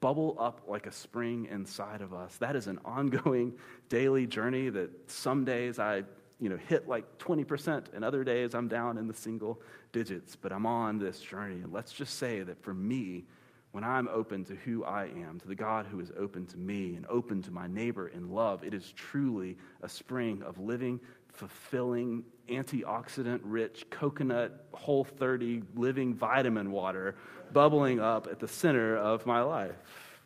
bubble 0.00 0.36
up 0.38 0.62
like 0.68 0.86
a 0.86 0.92
spring 0.92 1.48
inside 1.50 2.00
of 2.00 2.12
us. 2.12 2.36
That 2.36 2.54
is 2.54 2.66
an 2.66 2.78
ongoing 2.84 3.54
daily 3.88 4.26
journey 4.26 4.68
that 4.68 5.10
some 5.10 5.44
days 5.44 5.78
I 5.78 6.04
you 6.40 6.48
know, 6.48 6.56
hit 6.56 6.88
like 6.88 7.18
20%, 7.18 7.94
and 7.94 8.04
other 8.04 8.24
days 8.24 8.54
I'm 8.54 8.66
down 8.66 8.96
in 8.98 9.06
the 9.06 9.14
single 9.14 9.60
digits, 9.92 10.36
but 10.36 10.52
I'm 10.52 10.66
on 10.66 10.98
this 10.98 11.20
journey. 11.20 11.60
And 11.62 11.72
let's 11.72 11.92
just 11.92 12.18
say 12.18 12.42
that 12.42 12.62
for 12.62 12.72
me, 12.72 13.24
when 13.72 13.84
I'm 13.84 14.08
open 14.08 14.44
to 14.46 14.54
who 14.56 14.84
I 14.84 15.04
am, 15.04 15.38
to 15.40 15.46
the 15.46 15.54
God 15.54 15.86
who 15.86 16.00
is 16.00 16.10
open 16.18 16.46
to 16.46 16.56
me 16.56 16.96
and 16.96 17.06
open 17.08 17.42
to 17.42 17.50
my 17.50 17.68
neighbor 17.68 18.08
in 18.08 18.30
love, 18.30 18.64
it 18.64 18.74
is 18.74 18.92
truly 18.96 19.56
a 19.82 19.88
spring 19.88 20.42
of 20.42 20.58
living, 20.58 20.98
fulfilling, 21.28 22.24
antioxidant 22.48 23.40
rich, 23.44 23.86
coconut, 23.90 24.66
whole 24.72 25.04
30 25.04 25.62
living 25.76 26.14
vitamin 26.14 26.72
water 26.72 27.14
bubbling 27.52 28.00
up 28.00 28.26
at 28.28 28.40
the 28.40 28.48
center 28.48 28.96
of 28.96 29.24
my 29.26 29.40
life. 29.42 29.76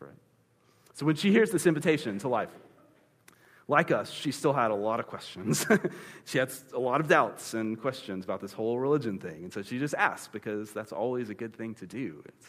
Right? 0.00 0.10
So 0.94 1.04
when 1.04 1.16
she 1.16 1.30
hears 1.30 1.50
this 1.50 1.66
invitation 1.66 2.18
to 2.20 2.28
life, 2.28 2.50
like 3.66 3.90
us, 3.90 4.10
she 4.10 4.30
still 4.30 4.52
had 4.52 4.70
a 4.70 4.74
lot 4.74 5.00
of 5.00 5.06
questions. 5.06 5.66
she 6.24 6.38
had 6.38 6.52
a 6.74 6.78
lot 6.78 7.00
of 7.00 7.08
doubts 7.08 7.54
and 7.54 7.80
questions 7.80 8.24
about 8.24 8.40
this 8.40 8.52
whole 8.52 8.78
religion 8.78 9.18
thing. 9.18 9.44
And 9.44 9.52
so 9.52 9.62
she 9.62 9.78
just 9.78 9.94
asked 9.94 10.32
because 10.32 10.72
that's 10.72 10.92
always 10.92 11.30
a 11.30 11.34
good 11.34 11.56
thing 11.56 11.74
to 11.76 11.86
do. 11.86 12.22
It's 12.26 12.46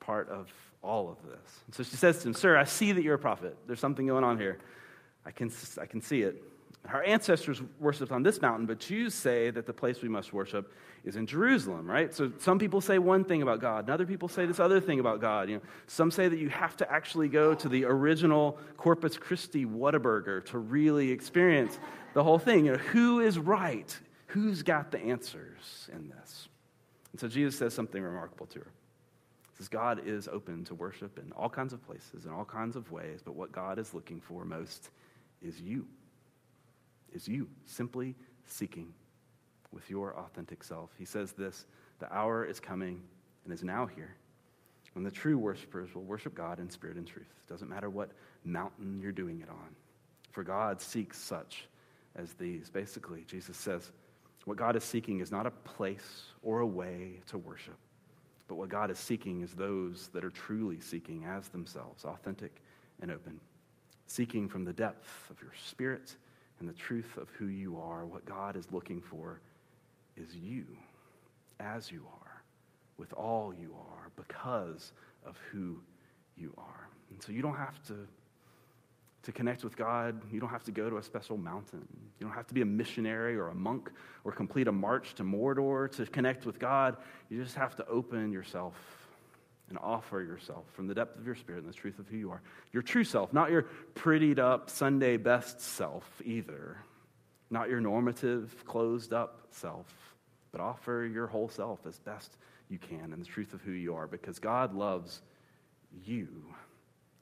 part 0.00 0.28
of 0.28 0.48
all 0.82 1.10
of 1.10 1.22
this. 1.30 1.60
And 1.66 1.74
so 1.74 1.84
she 1.84 1.96
says 1.96 2.22
to 2.22 2.28
him, 2.28 2.34
Sir, 2.34 2.56
I 2.56 2.64
see 2.64 2.90
that 2.92 3.02
you're 3.02 3.14
a 3.14 3.18
prophet. 3.18 3.56
There's 3.66 3.80
something 3.80 4.06
going 4.06 4.24
on 4.24 4.36
here. 4.36 4.58
I 5.24 5.30
can, 5.30 5.50
I 5.80 5.86
can 5.86 6.00
see 6.00 6.22
it. 6.22 6.42
Our 6.90 7.04
ancestors 7.04 7.62
worshiped 7.78 8.10
on 8.10 8.24
this 8.24 8.42
mountain, 8.42 8.66
but 8.66 8.80
Jews 8.80 9.14
say 9.14 9.50
that 9.50 9.66
the 9.66 9.72
place 9.72 10.02
we 10.02 10.08
must 10.08 10.32
worship 10.32 10.72
is 11.04 11.14
in 11.14 11.26
Jerusalem, 11.26 11.88
right? 11.88 12.12
So 12.12 12.32
some 12.38 12.58
people 12.58 12.80
say 12.80 12.98
one 12.98 13.24
thing 13.24 13.40
about 13.40 13.60
God, 13.60 13.84
and 13.84 13.90
other 13.90 14.04
people 14.04 14.28
say 14.28 14.46
this 14.46 14.58
other 14.58 14.80
thing 14.80 14.98
about 14.98 15.20
God. 15.20 15.48
You 15.48 15.56
know, 15.56 15.62
some 15.86 16.10
say 16.10 16.28
that 16.28 16.38
you 16.38 16.48
have 16.48 16.76
to 16.78 16.92
actually 16.92 17.28
go 17.28 17.54
to 17.54 17.68
the 17.68 17.84
original 17.84 18.58
Corpus 18.76 19.16
Christi 19.16 19.64
Whataburger 19.64 20.44
to 20.46 20.58
really 20.58 21.10
experience 21.12 21.78
the 22.14 22.24
whole 22.24 22.38
thing. 22.38 22.66
You 22.66 22.72
know, 22.72 22.78
who 22.78 23.20
is 23.20 23.38
right? 23.38 23.96
Who's 24.26 24.64
got 24.64 24.90
the 24.90 24.98
answers 24.98 25.88
in 25.92 26.08
this? 26.08 26.48
And 27.12 27.20
so 27.20 27.28
Jesus 27.28 27.56
says 27.56 27.74
something 27.74 28.02
remarkable 28.02 28.46
to 28.46 28.58
her. 28.58 28.72
He 29.52 29.58
says, 29.58 29.68
God 29.68 30.02
is 30.04 30.26
open 30.26 30.64
to 30.64 30.74
worship 30.74 31.18
in 31.18 31.30
all 31.32 31.48
kinds 31.48 31.72
of 31.72 31.84
places, 31.86 32.24
in 32.24 32.32
all 32.32 32.44
kinds 32.44 32.74
of 32.74 32.90
ways, 32.90 33.20
but 33.24 33.36
what 33.36 33.52
God 33.52 33.78
is 33.78 33.94
looking 33.94 34.20
for 34.20 34.44
most 34.44 34.90
is 35.40 35.60
you 35.60 35.86
is 37.12 37.28
you 37.28 37.48
simply 37.64 38.14
seeking 38.46 38.92
with 39.72 39.88
your 39.90 40.16
authentic 40.16 40.62
self. 40.62 40.90
He 40.98 41.04
says 41.04 41.32
this 41.32 41.66
the 41.98 42.12
hour 42.12 42.44
is 42.44 42.60
coming 42.60 43.00
and 43.44 43.52
is 43.52 43.62
now 43.62 43.86
here 43.86 44.16
when 44.92 45.04
the 45.04 45.10
true 45.10 45.38
worshipers 45.38 45.94
will 45.94 46.02
worship 46.02 46.34
God 46.34 46.58
in 46.58 46.68
spirit 46.68 46.96
and 46.96 47.06
truth. 47.06 47.32
It 47.46 47.50
doesn't 47.50 47.68
matter 47.68 47.88
what 47.88 48.10
mountain 48.44 49.00
you're 49.00 49.12
doing 49.12 49.40
it 49.40 49.48
on. 49.48 49.74
For 50.32 50.42
God 50.42 50.80
seeks 50.80 51.18
such 51.18 51.66
as 52.16 52.34
these. 52.34 52.68
Basically, 52.68 53.24
Jesus 53.26 53.56
says, 53.56 53.90
what 54.44 54.56
God 54.56 54.76
is 54.76 54.84
seeking 54.84 55.20
is 55.20 55.30
not 55.30 55.46
a 55.46 55.50
place 55.50 56.24
or 56.42 56.60
a 56.60 56.66
way 56.66 57.20
to 57.28 57.38
worship, 57.38 57.76
but 58.48 58.56
what 58.56 58.68
God 58.68 58.90
is 58.90 58.98
seeking 58.98 59.40
is 59.40 59.52
those 59.52 60.08
that 60.12 60.24
are 60.24 60.30
truly 60.30 60.80
seeking 60.80 61.24
as 61.24 61.48
themselves, 61.48 62.04
authentic 62.04 62.60
and 63.00 63.10
open, 63.10 63.38
seeking 64.06 64.48
from 64.48 64.64
the 64.64 64.72
depth 64.72 65.30
of 65.30 65.40
your 65.40 65.52
spirit 65.64 66.16
and 66.60 66.68
the 66.68 66.74
truth 66.74 67.16
of 67.16 67.28
who 67.30 67.46
you 67.46 67.78
are, 67.78 68.06
what 68.06 68.24
God 68.24 68.56
is 68.56 68.66
looking 68.70 69.00
for 69.00 69.40
is 70.16 70.34
you, 70.34 70.64
as 71.60 71.90
you 71.90 72.02
are, 72.22 72.42
with 72.98 73.12
all 73.12 73.52
you 73.54 73.74
are, 73.74 74.10
because 74.16 74.92
of 75.26 75.36
who 75.50 75.80
you 76.36 76.52
are. 76.58 76.88
And 77.10 77.22
so 77.22 77.32
you 77.32 77.42
don't 77.42 77.56
have 77.56 77.82
to, 77.88 78.06
to 79.22 79.32
connect 79.32 79.64
with 79.64 79.76
God. 79.76 80.20
You 80.30 80.40
don't 80.40 80.50
have 80.50 80.64
to 80.64 80.72
go 80.72 80.88
to 80.88 80.98
a 80.98 81.02
special 81.02 81.36
mountain. 81.36 81.86
You 82.20 82.26
don't 82.26 82.34
have 82.34 82.46
to 82.46 82.54
be 82.54 82.62
a 82.62 82.66
missionary 82.66 83.36
or 83.36 83.48
a 83.48 83.54
monk 83.54 83.90
or 84.24 84.32
complete 84.32 84.68
a 84.68 84.72
march 84.72 85.14
to 85.16 85.24
Mordor 85.24 85.90
to 85.96 86.06
connect 86.06 86.46
with 86.46 86.58
God. 86.58 86.96
You 87.28 87.42
just 87.42 87.56
have 87.56 87.76
to 87.76 87.86
open 87.88 88.32
yourself 88.32 88.74
and 89.72 89.78
offer 89.82 90.20
yourself 90.20 90.66
from 90.74 90.86
the 90.86 90.92
depth 90.92 91.18
of 91.18 91.24
your 91.24 91.34
spirit 91.34 91.64
and 91.64 91.72
the 91.72 91.74
truth 91.74 91.98
of 91.98 92.06
who 92.06 92.18
you 92.18 92.30
are. 92.30 92.42
Your 92.74 92.82
true 92.82 93.04
self, 93.04 93.32
not 93.32 93.50
your 93.50 93.68
prettied 93.94 94.38
up 94.38 94.68
Sunday 94.68 95.16
best 95.16 95.62
self 95.62 96.20
either, 96.26 96.76
not 97.48 97.70
your 97.70 97.80
normative, 97.80 98.54
closed 98.66 99.14
up 99.14 99.46
self, 99.50 99.86
but 100.52 100.60
offer 100.60 101.08
your 101.10 101.26
whole 101.26 101.48
self 101.48 101.86
as 101.86 101.98
best 102.00 102.36
you 102.68 102.76
can 102.76 103.14
and 103.14 103.22
the 103.22 103.26
truth 103.26 103.54
of 103.54 103.62
who 103.62 103.72
you 103.72 103.94
are 103.94 104.06
because 104.06 104.38
God 104.38 104.74
loves 104.74 105.22
you, 106.04 106.28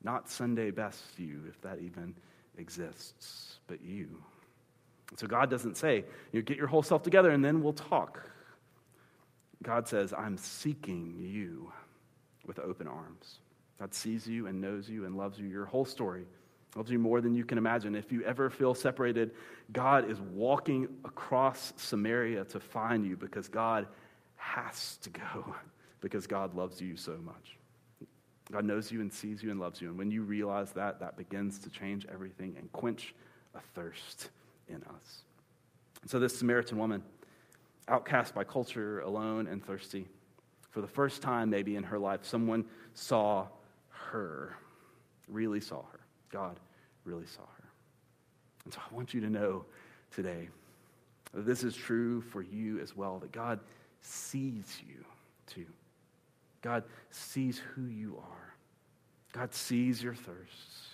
not 0.03 0.29
Sunday 0.29 0.73
best 0.73 1.21
you, 1.21 1.43
if 1.49 1.61
that 1.61 1.79
even 1.79 2.17
exists, 2.59 3.61
but 3.69 3.81
you. 3.81 4.21
so 5.15 5.29
God 5.29 5.51
doesn't 5.51 5.77
say, 5.77 6.05
you 6.33 6.43
get 6.43 6.57
your 6.57 6.67
whole 6.67 6.83
self 6.83 7.05
together 7.05 7.31
and 7.31 7.45
then 7.45 7.63
we'll 7.63 7.75
talk. 7.75 8.29
God 9.63 9.87
says, 9.87 10.13
I'm 10.13 10.37
seeking 10.37 11.15
you 11.17 11.73
with 12.46 12.59
open 12.59 12.87
arms. 12.87 13.38
God 13.79 13.94
sees 13.94 14.26
you 14.26 14.46
and 14.46 14.61
knows 14.61 14.88
you 14.88 15.07
and 15.07 15.16
loves 15.16 15.38
you, 15.38 15.48
your 15.48 15.64
whole 15.64 15.85
story. 15.85 16.24
Loves 16.76 16.90
you 16.90 16.98
more 16.98 17.20
than 17.20 17.35
you 17.35 17.44
can 17.44 17.59
imagine. 17.59 17.96
If 17.96 18.12
you 18.12 18.22
ever 18.22 18.48
feel 18.48 18.74
separated, 18.74 19.33
God 19.72 20.09
is 20.09 20.20
walking 20.20 20.88
across 21.05 21.72
Samaria 21.76 22.44
to 22.44 22.61
find 22.61 23.05
you 23.05 23.16
because 23.16 23.48
God 23.48 23.88
has 24.37 24.98
to 25.03 25.11
go 25.11 25.55
because 26.00 26.26
God 26.26 26.55
loves 26.55 26.81
you 26.81 26.96
so 26.96 27.18
much. 27.24 27.57
God 28.53 28.64
knows 28.64 28.90
you 28.90 29.00
and 29.00 29.12
sees 29.12 29.42
you 29.42 29.50
and 29.50 29.61
loves 29.61 29.81
you. 29.81 29.88
And 29.88 29.98
when 29.98 30.11
you 30.11 30.22
realize 30.22 30.72
that, 30.72 30.98
that 31.00 31.16
begins 31.16 31.59
to 31.61 31.70
change 31.70 32.07
everything 32.12 32.55
and 32.59 32.70
quench 32.72 33.14
a 33.55 33.61
thirst 33.74 34.31
in 34.68 34.83
us. 34.94 35.22
So, 36.07 36.18
this 36.18 36.38
Samaritan 36.38 36.79
woman, 36.79 37.03
outcast 37.88 38.35
by 38.35 38.44
culture, 38.44 39.00
alone 39.00 39.46
and 39.46 39.64
thirsty, 39.64 40.09
for 40.71 40.81
the 40.81 40.89
first 40.89 41.21
time, 41.21 41.51
maybe 41.51 41.77
in 41.77 41.83
her 41.83 41.99
life, 41.99 42.25
someone 42.25 42.65
saw 42.95 43.49
her, 43.89 44.57
really 45.29 45.61
saw 45.61 45.83
her. 45.93 46.01
God 46.31 46.59
really 47.05 47.27
saw 47.27 47.43
her. 47.43 47.69
And 48.65 48.73
so 48.73 48.81
I 48.91 48.95
want 48.95 49.13
you 49.13 49.21
to 49.21 49.31
know 49.31 49.65
today 50.11 50.49
that 51.35 51.45
this 51.47 51.65
is 51.65 51.75
true 51.75 52.21
for 52.21 52.43
you 52.43 52.79
as 52.81 52.97
well, 52.97 53.19
that 53.19 53.33
God 53.33 53.61
sees 54.01 54.81
you 54.87 55.05
too. 55.47 55.67
God 56.63 56.85
sees 57.11 57.59
who 57.75 57.87
you 57.87 58.19
are. 58.19 58.55
God 59.33 59.55
sees 59.55 60.03
your 60.03 60.15
thirsts. 60.15 60.89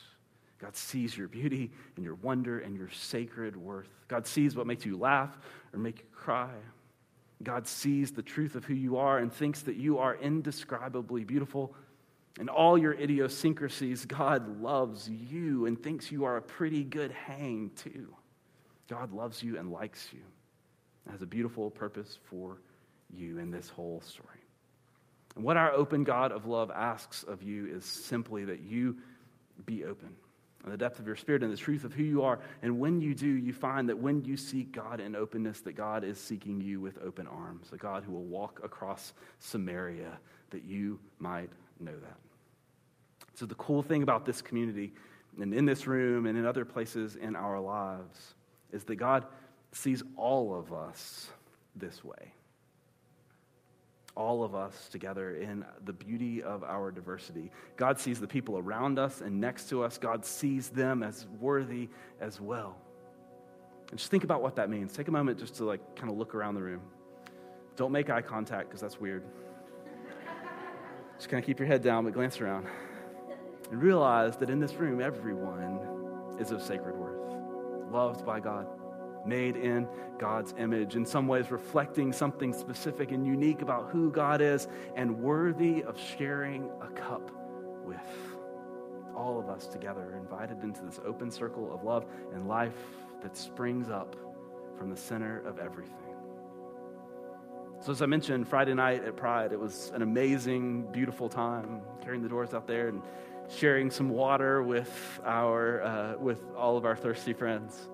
God 0.59 0.75
sees 0.75 1.17
your 1.17 1.29
beauty 1.29 1.71
and 1.97 2.05
your 2.05 2.15
wonder 2.17 2.61
and 2.61 2.77
your 2.77 2.91
sacred 2.91 3.57
worth. 3.57 3.89
God 4.09 4.27
sees 4.27 4.57
what 4.57 4.67
makes 4.67 4.87
you 4.87 4.97
laugh 4.97 5.39
or 5.73 5.79
make 5.79 5.99
you 5.99 6.07
cry. 6.13 6.51
God 7.43 7.67
sees 7.67 8.13
the 8.13 8.23
truth 8.23 8.55
of 8.55 8.65
who 8.65 8.75
you 8.75 8.97
are 8.97 9.19
and 9.19 9.33
thinks 9.33 9.63
that 9.63 9.77
you 9.77 9.99
are 9.99 10.15
indescribably 10.17 11.25
beautiful. 11.25 11.75
And 12.39 12.49
all 12.49 12.77
your 12.77 12.93
idiosyncrasies, 12.93 14.05
God 14.07 14.61
loves 14.61 15.09
you 15.09 15.67
and 15.67 15.83
thinks 15.83 16.11
you 16.11 16.25
are 16.25 16.37
a 16.37 16.43
pretty 16.43 16.85
good 16.85 17.13
hang, 17.13 17.71
too. 17.77 18.15
God 18.89 19.13
loves 19.13 19.43
you 19.43 19.59
and 19.59 19.71
likes 19.71 20.09
you, 20.13 20.21
has 21.11 21.23
a 21.23 21.27
beautiful 21.27 21.71
purpose 21.71 22.19
for 22.25 22.61
you 23.15 23.39
in 23.39 23.51
this 23.51 23.69
whole 23.69 24.01
story. 24.01 24.29
And 25.35 25.45
what 25.45 25.57
our 25.57 25.73
open 25.73 26.05
God 26.05 26.33
of 26.33 26.47
love 26.47 26.71
asks 26.71 27.23
of 27.23 27.43
you 27.43 27.67
is 27.67 27.85
simply 27.85 28.45
that 28.45 28.61
you 28.61 28.97
be 29.65 29.85
open 29.85 30.15
the 30.71 30.77
depth 30.77 30.99
of 30.99 31.07
your 31.07 31.17
spirit 31.17 31.43
and 31.43 31.53
the 31.53 31.57
truth 31.57 31.85
of 31.85 31.93
who 31.93 32.03
you 32.03 32.23
are. 32.23 32.41
And 32.63 32.79
when 32.81 33.01
you 33.01 33.15
do, 33.15 33.27
you 33.27 33.53
find 33.53 33.89
that 33.89 33.99
when 33.99 34.25
you 34.25 34.37
seek 34.37 34.73
God 34.73 35.01
in 35.01 35.15
openness, 35.15 35.61
that 35.61 35.75
God 35.75 36.05
is 36.05 36.19
seeking 36.19 36.61
you 36.61 36.81
with 36.81 36.99
open 37.05 37.27
arms, 37.27 37.69
a 37.73 37.77
God 37.77 38.03
who 38.05 38.13
will 38.13 38.25
walk 38.25 38.61
across 38.65 39.13
Samaria 39.39 40.19
that 40.51 40.65
you 40.65 40.99
might 41.19 41.51
know 41.79 41.97
that. 41.99 42.17
So, 43.35 43.47
the 43.47 43.55
cool 43.57 43.83
thing 43.83 44.03
about 44.03 44.25
this 44.25 44.41
community 44.41 44.93
and 45.41 45.53
in 45.53 45.67
this 45.67 45.87
room 45.87 46.27
and 46.27 46.39
in 46.39 46.47
other 46.47 46.65
places 46.65 47.17
in 47.17 47.37
our 47.37 47.61
lives 47.61 48.35
is 48.73 48.85
that 48.85 48.97
God 48.97 49.27
sees 49.73 50.03
all 50.17 50.55
of 50.55 50.73
us 50.73 51.29
this 51.75 52.03
way 52.03 52.33
all 54.17 54.43
of 54.43 54.55
us 54.55 54.89
together 54.89 55.37
in 55.37 55.65
the 55.85 55.93
beauty 55.93 56.43
of 56.43 56.65
our 56.65 56.91
diversity. 56.91 57.51
God 57.77 58.01
sees 58.01 58.19
the 58.19 58.27
people 58.27 58.59
around 58.59 58.99
us 58.99 59.21
and 59.21 59.41
next 59.41 59.69
to 59.69 59.85
us. 59.85 59.99
God 59.99 60.25
sees 60.25 60.71
them 60.71 61.03
as 61.03 61.27
worthy 61.39 61.89
as 62.21 62.41
well. 62.41 62.77
And 63.91 63.99
just 63.99 64.11
think 64.11 64.25
about 64.25 64.43
what 64.43 64.57
that 64.57 64.71
means. 64.71 64.95
Take 64.95 65.09
a 65.09 65.13
moment 65.13 65.39
just 65.39 65.57
to 65.57 65.65
like 65.65 65.97
kind 65.97 66.11
of 66.11 66.17
look 66.17 66.35
around 66.35 66.55
the 66.55 66.63
room. 66.63 66.81
Don't 67.77 67.93
make 67.93 68.09
eye 68.09 68.23
contact 68.23 68.69
because 68.69 68.81
that's 68.81 68.99
weird. 68.99 69.23
just 71.19 71.29
kind 71.29 71.41
of 71.41 71.47
keep 71.47 71.59
your 71.59 71.69
head 71.69 71.83
down, 71.83 72.05
but 72.05 72.15
glance 72.15 72.41
around. 72.41 72.67
And 73.71 73.83
realize 73.83 74.37
that 74.39 74.49
in 74.49 74.61
this 74.61 74.75
room, 74.75 75.01
everyone 75.01 75.79
is 76.41 76.53
of 76.53 76.63
sacred 76.63 76.97
worth, 76.97 77.93
loved 77.93 78.25
by 78.25 78.41
God 78.41 78.67
made 79.27 79.57
in 79.57 79.89
God's 80.19 80.55
image, 80.59 80.97
in 80.97 81.05
some 81.05 81.27
ways 81.27 81.51
reflecting 81.51 82.13
something 82.13 82.53
specific 82.53 83.13
and 83.13 83.27
unique 83.27 83.63
about 83.63 83.91
who 83.91 84.11
God 84.11 84.41
is, 84.41 84.69
and 84.95 85.19
worthy 85.19 85.83
of 85.83 85.99
sharing 85.99 86.71
a 86.81 86.89
cup 86.89 87.31
with. 87.85 87.99
All 89.15 89.39
of 89.39 89.49
us 89.49 89.67
together, 89.67 90.15
invited 90.21 90.63
into 90.63 90.83
this 90.83 91.01
open 91.05 91.31
circle 91.31 91.73
of 91.73 91.83
love 91.85 92.05
and 92.35 92.47
life 92.47 92.77
that 93.23 93.37
springs 93.37 93.89
up 93.89 94.15
from 94.77 94.91
the 94.91 94.97
center 94.97 95.41
of 95.47 95.59
everything. 95.59 95.95
So, 97.81 97.93
as 97.93 98.03
I 98.03 98.07
mentioned, 98.07 98.49
Friday 98.49 98.75
night 98.75 99.05
at 99.05 99.17
Pride, 99.17 99.53
it 99.53 99.61
was 99.61 99.93
an 99.95 100.03
amazing, 100.03 100.91
beautiful 100.93 101.29
time 101.29 101.83
carrying 102.03 102.23
the 102.23 102.29
doors 102.29 102.53
out 102.53 102.67
there 102.67 102.89
and 102.89 103.03
sharing 103.49 103.91
some 103.91 104.09
water 104.09 104.63
with, 104.63 105.21
our, 105.25 105.83
uh, 105.83 106.17
with 106.19 106.43
all 106.57 106.77
of 106.77 106.85
our 106.85 106.97
thirsty 106.97 107.33
friends, 107.33 107.89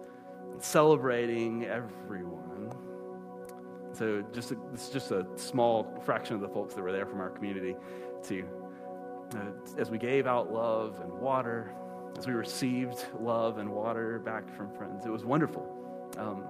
celebrating 0.58 1.64
everyone. 1.64 2.72
So, 3.92 4.22
just 4.32 4.52
a, 4.52 4.56
it's 4.72 4.88
just 4.88 5.10
a 5.10 5.26
small 5.36 6.00
fraction 6.04 6.34
of 6.34 6.40
the 6.40 6.48
folks 6.48 6.74
that 6.74 6.82
were 6.82 6.92
there 6.92 7.06
from 7.06 7.20
our 7.20 7.30
community, 7.30 7.76
to 8.24 8.44
Uh, 9.34 9.80
as 9.80 9.90
we 9.90 9.98
gave 9.98 10.26
out 10.26 10.52
love 10.52 11.00
and 11.00 11.10
water, 11.12 11.72
as 12.18 12.26
we 12.26 12.34
received 12.34 13.06
love 13.18 13.56
and 13.58 13.68
water 13.68 14.18
back 14.18 14.44
from 14.56 14.70
friends, 14.70 15.06
it 15.06 15.10
was 15.10 15.24
wonderful. 15.24 15.64
Um, 16.18 16.44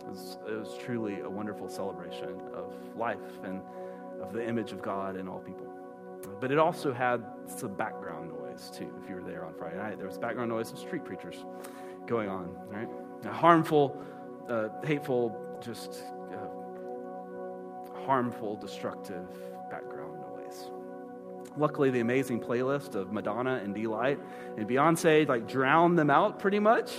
it 0.00 0.08
was, 0.08 0.38
it 0.48 0.58
was 0.58 0.78
truly 0.78 1.20
a 1.20 1.28
wonderful 1.28 1.68
celebration 1.68 2.40
of 2.54 2.72
life 2.96 3.44
and 3.44 3.60
of 4.22 4.32
the 4.32 4.42
image 4.42 4.72
of 4.72 4.80
God 4.80 5.16
in 5.16 5.28
all 5.28 5.40
people. 5.40 5.66
But 6.40 6.50
it 6.50 6.58
also 6.58 6.94
had 6.94 7.22
some 7.46 7.74
background 7.74 8.32
noise, 8.32 8.70
too. 8.70 8.90
If 9.02 9.08
you 9.10 9.16
were 9.16 9.22
there 9.22 9.44
on 9.44 9.52
Friday 9.54 9.76
night, 9.76 9.98
there 9.98 10.08
was 10.08 10.16
background 10.16 10.48
noise 10.48 10.72
of 10.72 10.78
street 10.78 11.04
preachers 11.04 11.44
going 12.06 12.30
on, 12.30 12.48
right? 12.68 12.88
Harmful, 13.24 13.96
uh, 14.48 14.68
hateful, 14.84 15.36
just 15.60 16.04
uh, 16.32 18.04
harmful, 18.04 18.56
destructive 18.56 19.26
background 19.70 20.18
noise. 20.32 20.70
Luckily, 21.56 21.90
the 21.90 22.00
amazing 22.00 22.40
playlist 22.40 22.94
of 22.94 23.12
Madonna 23.12 23.60
and 23.62 23.74
Deee-Lite 23.74 24.18
and 24.56 24.68
Beyonce 24.68 25.28
like 25.28 25.46
drowned 25.46 25.98
them 25.98 26.10
out 26.10 26.38
pretty 26.38 26.58
much 26.58 26.90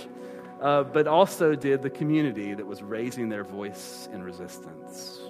uh, 0.60 0.82
but 0.84 1.06
also 1.06 1.54
did 1.54 1.82
the 1.82 1.90
community 1.90 2.54
that 2.54 2.66
was 2.66 2.82
raising 2.82 3.28
their 3.28 3.44
voice 3.44 4.08
in 4.12 4.22
resistance 4.22 5.20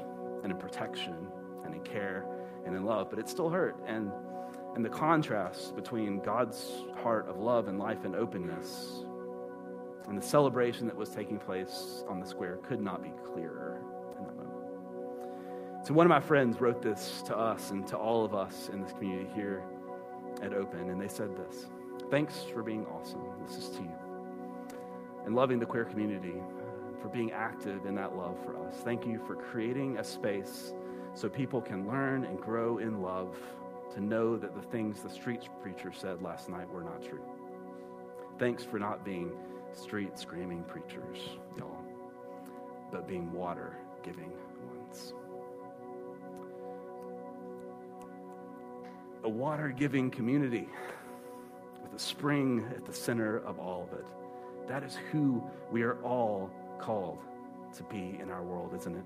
and 0.42 0.52
in 0.52 0.58
protection 0.58 1.28
and 1.64 1.74
in 1.74 1.80
care 1.82 2.24
and 2.64 2.76
in 2.76 2.84
love. 2.84 3.10
But 3.10 3.18
it 3.18 3.28
still 3.28 3.50
hurt. 3.50 3.76
And, 3.86 4.12
and 4.74 4.84
the 4.84 4.88
contrast 4.88 5.74
between 5.74 6.20
God's 6.20 6.84
heart 7.02 7.28
of 7.28 7.38
love 7.38 7.68
and 7.68 7.78
life 7.78 8.04
and 8.04 8.14
openness 8.14 9.04
and 10.08 10.16
the 10.16 10.22
celebration 10.22 10.86
that 10.86 10.96
was 10.96 11.10
taking 11.10 11.38
place 11.38 12.04
on 12.08 12.20
the 12.20 12.26
square 12.26 12.58
could 12.62 12.80
not 12.80 13.02
be 13.02 13.12
clearer 13.32 13.80
in 14.18 14.24
that 14.24 14.36
moment. 14.36 15.86
So, 15.86 15.94
one 15.94 16.06
of 16.06 16.10
my 16.10 16.20
friends 16.20 16.60
wrote 16.60 16.82
this 16.82 17.22
to 17.26 17.36
us 17.36 17.70
and 17.70 17.86
to 17.88 17.96
all 17.96 18.24
of 18.24 18.34
us 18.34 18.70
in 18.72 18.82
this 18.82 18.92
community 18.92 19.28
here 19.34 19.62
at 20.42 20.52
Open, 20.52 20.90
and 20.90 21.00
they 21.00 21.08
said 21.08 21.36
this 21.36 21.66
Thanks 22.10 22.44
for 22.52 22.62
being 22.62 22.86
awesome. 22.86 23.22
This 23.46 23.56
is 23.56 23.68
to 23.70 23.82
you 23.82 23.92
and 25.26 25.34
loving 25.34 25.58
the 25.58 25.66
queer 25.66 25.84
community, 25.84 26.34
for 27.02 27.08
being 27.08 27.32
active 27.32 27.84
in 27.84 27.94
that 27.96 28.16
love 28.16 28.36
for 28.44 28.56
us. 28.66 28.76
Thank 28.76 29.06
you 29.06 29.20
for 29.26 29.34
creating 29.34 29.98
a 29.98 30.04
space 30.04 30.72
so 31.14 31.28
people 31.28 31.60
can 31.60 31.86
learn 31.86 32.24
and 32.24 32.40
grow 32.40 32.78
in 32.78 33.02
love 33.02 33.36
to 33.94 34.00
know 34.00 34.36
that 34.36 34.54
the 34.54 34.62
things 34.62 35.02
the 35.02 35.10
street 35.10 35.48
preacher 35.62 35.92
said 35.92 36.22
last 36.22 36.48
night 36.48 36.68
were 36.70 36.82
not 36.82 37.02
true. 37.02 37.22
Thanks 38.38 38.64
for 38.64 38.78
not 38.78 39.04
being 39.04 39.32
street 39.76 40.18
screaming 40.18 40.64
preachers, 40.64 41.18
y'all, 41.56 41.76
but 42.90 43.06
being 43.06 43.30
water 43.32 43.76
giving 44.02 44.32
ones. 44.74 45.12
A 49.24 49.28
water 49.28 49.68
giving 49.68 50.10
community 50.10 50.68
with 51.82 51.92
a 51.94 51.98
spring 52.02 52.66
at 52.74 52.84
the 52.84 52.92
center 52.92 53.38
of 53.38 53.58
all 53.58 53.88
of 53.90 53.98
it. 53.98 54.06
That 54.68 54.82
is 54.82 54.98
who 55.12 55.42
we 55.70 55.82
are 55.82 56.00
all 56.02 56.50
called 56.78 57.18
to 57.76 57.82
be 57.84 58.18
in 58.20 58.30
our 58.30 58.42
world, 58.42 58.74
isn't 58.76 58.96
it? 58.96 59.04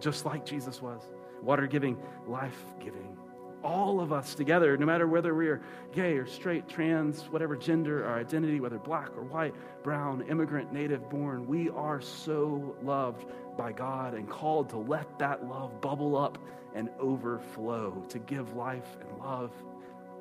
Just 0.00 0.24
like 0.24 0.44
Jesus 0.44 0.82
was 0.82 1.02
water 1.42 1.66
giving, 1.66 1.96
life 2.26 2.64
giving. 2.80 3.16
All 3.62 4.00
of 4.00 4.12
us 4.12 4.34
together, 4.34 4.76
no 4.76 4.86
matter 4.86 5.06
whether 5.06 5.34
we 5.34 5.48
are 5.48 5.60
gay 5.92 6.16
or 6.16 6.26
straight, 6.26 6.68
trans, 6.68 7.22
whatever 7.30 7.56
gender, 7.56 8.04
our 8.04 8.18
identity, 8.18 8.60
whether 8.60 8.78
black 8.78 9.08
or 9.16 9.22
white, 9.22 9.54
brown, 9.82 10.22
immigrant, 10.28 10.72
native 10.72 11.08
born, 11.08 11.46
we 11.46 11.70
are 11.70 12.00
so 12.00 12.76
loved 12.82 13.26
by 13.56 13.72
God 13.72 14.14
and 14.14 14.28
called 14.28 14.68
to 14.70 14.78
let 14.78 15.18
that 15.18 15.48
love 15.48 15.80
bubble 15.80 16.16
up 16.16 16.38
and 16.74 16.88
overflow, 16.98 18.04
to 18.08 18.18
give 18.18 18.56
life 18.56 18.96
and 19.00 19.18
love 19.18 19.52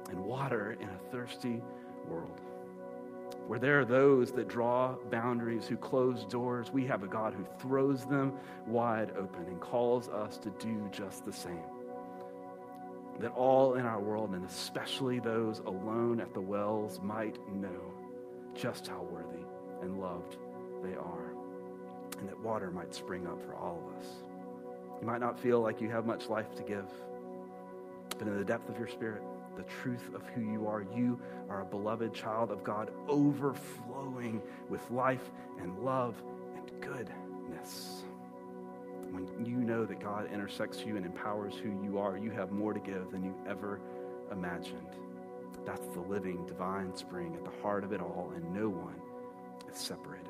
and 0.09 0.19
water 0.23 0.77
in 0.79 0.89
a 0.89 1.11
thirsty 1.11 1.61
world 2.07 2.41
where 3.47 3.59
there 3.59 3.79
are 3.79 3.85
those 3.85 4.31
that 4.31 4.47
draw 4.47 4.95
boundaries, 5.09 5.67
who 5.67 5.75
close 5.75 6.23
doors, 6.25 6.71
we 6.71 6.85
have 6.85 7.03
a 7.03 7.07
God 7.07 7.33
who 7.33 7.45
throws 7.59 8.05
them 8.05 8.33
wide 8.65 9.11
open 9.17 9.45
and 9.45 9.59
calls 9.59 10.07
us 10.07 10.37
to 10.37 10.49
do 10.51 10.89
just 10.91 11.25
the 11.25 11.33
same. 11.33 11.70
That 13.19 13.31
all 13.33 13.75
in 13.75 13.85
our 13.85 13.99
world, 13.99 14.33
and 14.33 14.43
especially 14.45 15.19
those 15.19 15.59
alone 15.59 16.19
at 16.19 16.33
the 16.33 16.41
wells, 16.41 16.99
might 17.03 17.37
know 17.53 17.93
just 18.55 18.87
how 18.87 19.03
worthy 19.03 19.45
and 19.81 19.99
loved 19.99 20.37
they 20.83 20.95
are, 20.95 21.33
and 22.19 22.27
that 22.27 22.39
water 22.39 22.71
might 22.71 22.93
spring 22.93 23.27
up 23.27 23.39
for 23.45 23.53
all 23.55 23.83
of 23.87 23.99
us. 23.99 24.07
You 24.99 25.07
might 25.07 25.19
not 25.19 25.39
feel 25.39 25.61
like 25.61 25.81
you 25.81 25.89
have 25.89 26.05
much 26.05 26.29
life 26.29 26.55
to 26.55 26.63
give, 26.63 26.89
but 28.17 28.27
in 28.27 28.37
the 28.37 28.45
depth 28.45 28.69
of 28.69 28.77
your 28.77 28.87
spirit, 28.87 29.21
the 29.55 29.63
truth 29.63 30.13
of 30.15 30.25
who 30.29 30.41
you 30.41 30.67
are. 30.67 30.85
You 30.95 31.19
are 31.49 31.61
a 31.61 31.65
beloved 31.65 32.13
child 32.13 32.51
of 32.51 32.63
God, 32.63 32.91
overflowing 33.07 34.41
with 34.69 34.89
life 34.89 35.29
and 35.59 35.77
love 35.79 36.15
and 36.55 36.81
goodness. 36.81 38.00
When 39.29 39.45
you 39.45 39.57
know 39.57 39.85
that 39.85 39.99
God 39.99 40.29
intersects 40.31 40.83
you 40.85 40.97
and 40.97 41.05
empowers 41.05 41.53
who 41.55 41.69
you 41.83 41.97
are, 41.97 42.17
you 42.17 42.31
have 42.31 42.51
more 42.51 42.73
to 42.73 42.79
give 42.79 43.11
than 43.11 43.23
you 43.23 43.35
ever 43.47 43.79
imagined. 44.31 44.87
That's 45.65 45.87
the 45.87 46.01
living, 46.01 46.45
divine 46.45 46.95
spring 46.95 47.35
at 47.35 47.43
the 47.43 47.61
heart 47.61 47.83
of 47.83 47.91
it 47.91 48.01
all, 48.01 48.31
and 48.35 48.53
no 48.53 48.69
one 48.69 48.95
is 49.71 49.77
separated. 49.77 50.27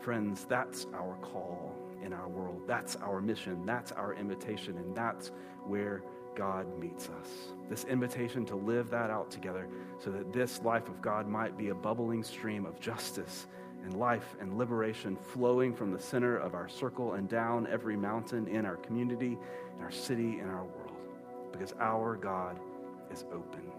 Friends, 0.00 0.44
that's 0.48 0.86
our 0.94 1.16
call 1.22 1.74
in 2.04 2.12
our 2.12 2.28
world. 2.28 2.62
That's 2.66 2.96
our 2.96 3.20
mission. 3.20 3.64
That's 3.64 3.92
our 3.92 4.14
invitation, 4.14 4.76
and 4.76 4.94
that's 4.94 5.30
where 5.64 6.02
God 6.34 6.78
meets 6.78 7.08
us. 7.08 7.28
This 7.68 7.84
invitation 7.84 8.44
to 8.46 8.56
live 8.56 8.90
that 8.90 9.10
out 9.10 9.30
together 9.30 9.68
so 9.98 10.10
that 10.10 10.32
this 10.32 10.60
life 10.62 10.88
of 10.88 11.00
God 11.00 11.28
might 11.28 11.56
be 11.56 11.68
a 11.68 11.74
bubbling 11.74 12.22
stream 12.22 12.66
of 12.66 12.80
justice 12.80 13.46
and 13.84 13.96
life 13.96 14.36
and 14.40 14.56
liberation 14.56 15.16
flowing 15.16 15.74
from 15.74 15.92
the 15.92 15.98
center 15.98 16.36
of 16.36 16.54
our 16.54 16.68
circle 16.68 17.14
and 17.14 17.28
down 17.28 17.66
every 17.70 17.96
mountain 17.96 18.46
in 18.46 18.64
our 18.64 18.76
community, 18.76 19.38
in 19.76 19.82
our 19.82 19.90
city, 19.90 20.38
in 20.38 20.48
our 20.48 20.64
world. 20.64 20.92
Because 21.50 21.74
our 21.80 22.16
God 22.16 22.58
is 23.10 23.24
open. 23.32 23.70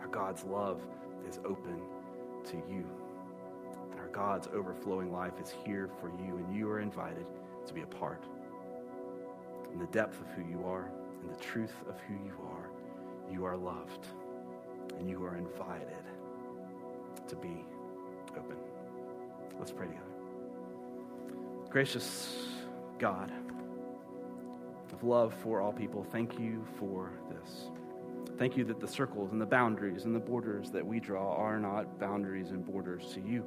Our 0.00 0.08
God's 0.08 0.44
love 0.44 0.80
is 1.28 1.38
open 1.44 1.80
to 2.46 2.56
you. 2.56 2.84
And 3.90 4.00
our 4.00 4.08
God's 4.08 4.48
overflowing 4.48 5.12
life 5.12 5.34
is 5.42 5.54
here 5.64 5.88
for 6.00 6.08
you, 6.08 6.36
and 6.36 6.54
you 6.54 6.68
are 6.68 6.80
invited 6.80 7.26
to 7.66 7.74
be 7.74 7.82
a 7.82 7.86
part. 7.86 8.24
In 9.72 9.78
the 9.78 9.86
depth 9.86 10.20
of 10.20 10.28
who 10.28 10.42
you 10.50 10.64
are, 10.66 10.90
in 11.22 11.28
the 11.28 11.38
truth 11.38 11.74
of 11.88 11.98
who 12.00 12.14
you 12.14 12.34
are, 12.50 12.68
you 13.32 13.44
are 13.44 13.56
loved 13.56 14.06
and 14.98 15.08
you 15.08 15.24
are 15.24 15.36
invited 15.36 16.04
to 17.28 17.36
be 17.36 17.64
open. 18.36 18.56
Let's 19.58 19.72
pray 19.72 19.86
together. 19.86 20.02
Gracious 21.70 22.34
God 22.98 23.32
of 24.96 25.04
love 25.04 25.34
for 25.42 25.60
all 25.60 25.72
people, 25.72 26.04
thank 26.10 26.38
you 26.38 26.64
for 26.78 27.12
this. 27.28 27.70
Thank 28.38 28.56
you 28.56 28.64
that 28.64 28.80
the 28.80 28.88
circles 28.88 29.32
and 29.32 29.40
the 29.40 29.46
boundaries 29.46 30.04
and 30.04 30.14
the 30.14 30.20
borders 30.20 30.70
that 30.70 30.84
we 30.84 31.00
draw 31.00 31.34
are 31.34 31.58
not 31.58 31.98
boundaries 31.98 32.50
and 32.50 32.64
borders 32.64 33.12
to 33.14 33.20
you, 33.20 33.44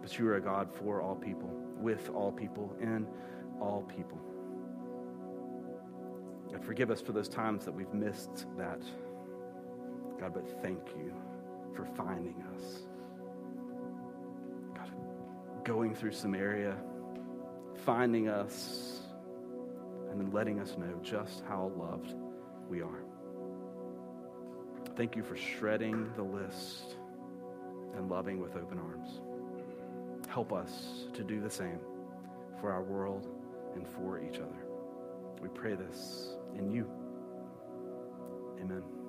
but 0.00 0.16
you 0.18 0.28
are 0.28 0.36
a 0.36 0.40
God 0.40 0.68
for 0.72 1.00
all 1.00 1.16
people, 1.16 1.50
with 1.78 2.10
all 2.10 2.30
people, 2.30 2.76
in 2.80 3.06
all 3.60 3.82
people. 3.82 4.18
God, 6.52 6.64
forgive 6.64 6.90
us 6.90 7.00
for 7.00 7.12
those 7.12 7.28
times 7.28 7.64
that 7.64 7.72
we've 7.72 7.92
missed 7.92 8.46
that. 8.56 8.82
God, 10.20 10.34
but 10.34 10.62
thank 10.62 10.80
you 10.96 11.12
for 11.74 11.86
finding 11.96 12.36
us. 12.54 12.82
Going 15.72 15.94
through 15.94 16.12
Samaria, 16.12 16.76
finding 17.86 18.28
us, 18.28 19.00
and 20.10 20.20
then 20.20 20.30
letting 20.30 20.60
us 20.60 20.76
know 20.76 21.00
just 21.02 21.42
how 21.48 21.72
loved 21.78 22.14
we 22.68 22.82
are. 22.82 23.02
Thank 24.96 25.16
you 25.16 25.22
for 25.22 25.34
shredding 25.34 26.12
the 26.14 26.22
list 26.22 26.98
and 27.96 28.10
loving 28.10 28.38
with 28.38 28.54
open 28.54 28.78
arms. 28.78 29.22
Help 30.28 30.52
us 30.52 31.06
to 31.14 31.24
do 31.24 31.40
the 31.40 31.48
same 31.48 31.80
for 32.60 32.70
our 32.70 32.82
world 32.82 33.26
and 33.74 33.88
for 33.88 34.20
each 34.20 34.36
other. 34.36 34.66
We 35.40 35.48
pray 35.48 35.74
this 35.74 36.34
in 36.54 36.70
you. 36.70 36.86
Amen. 38.60 39.01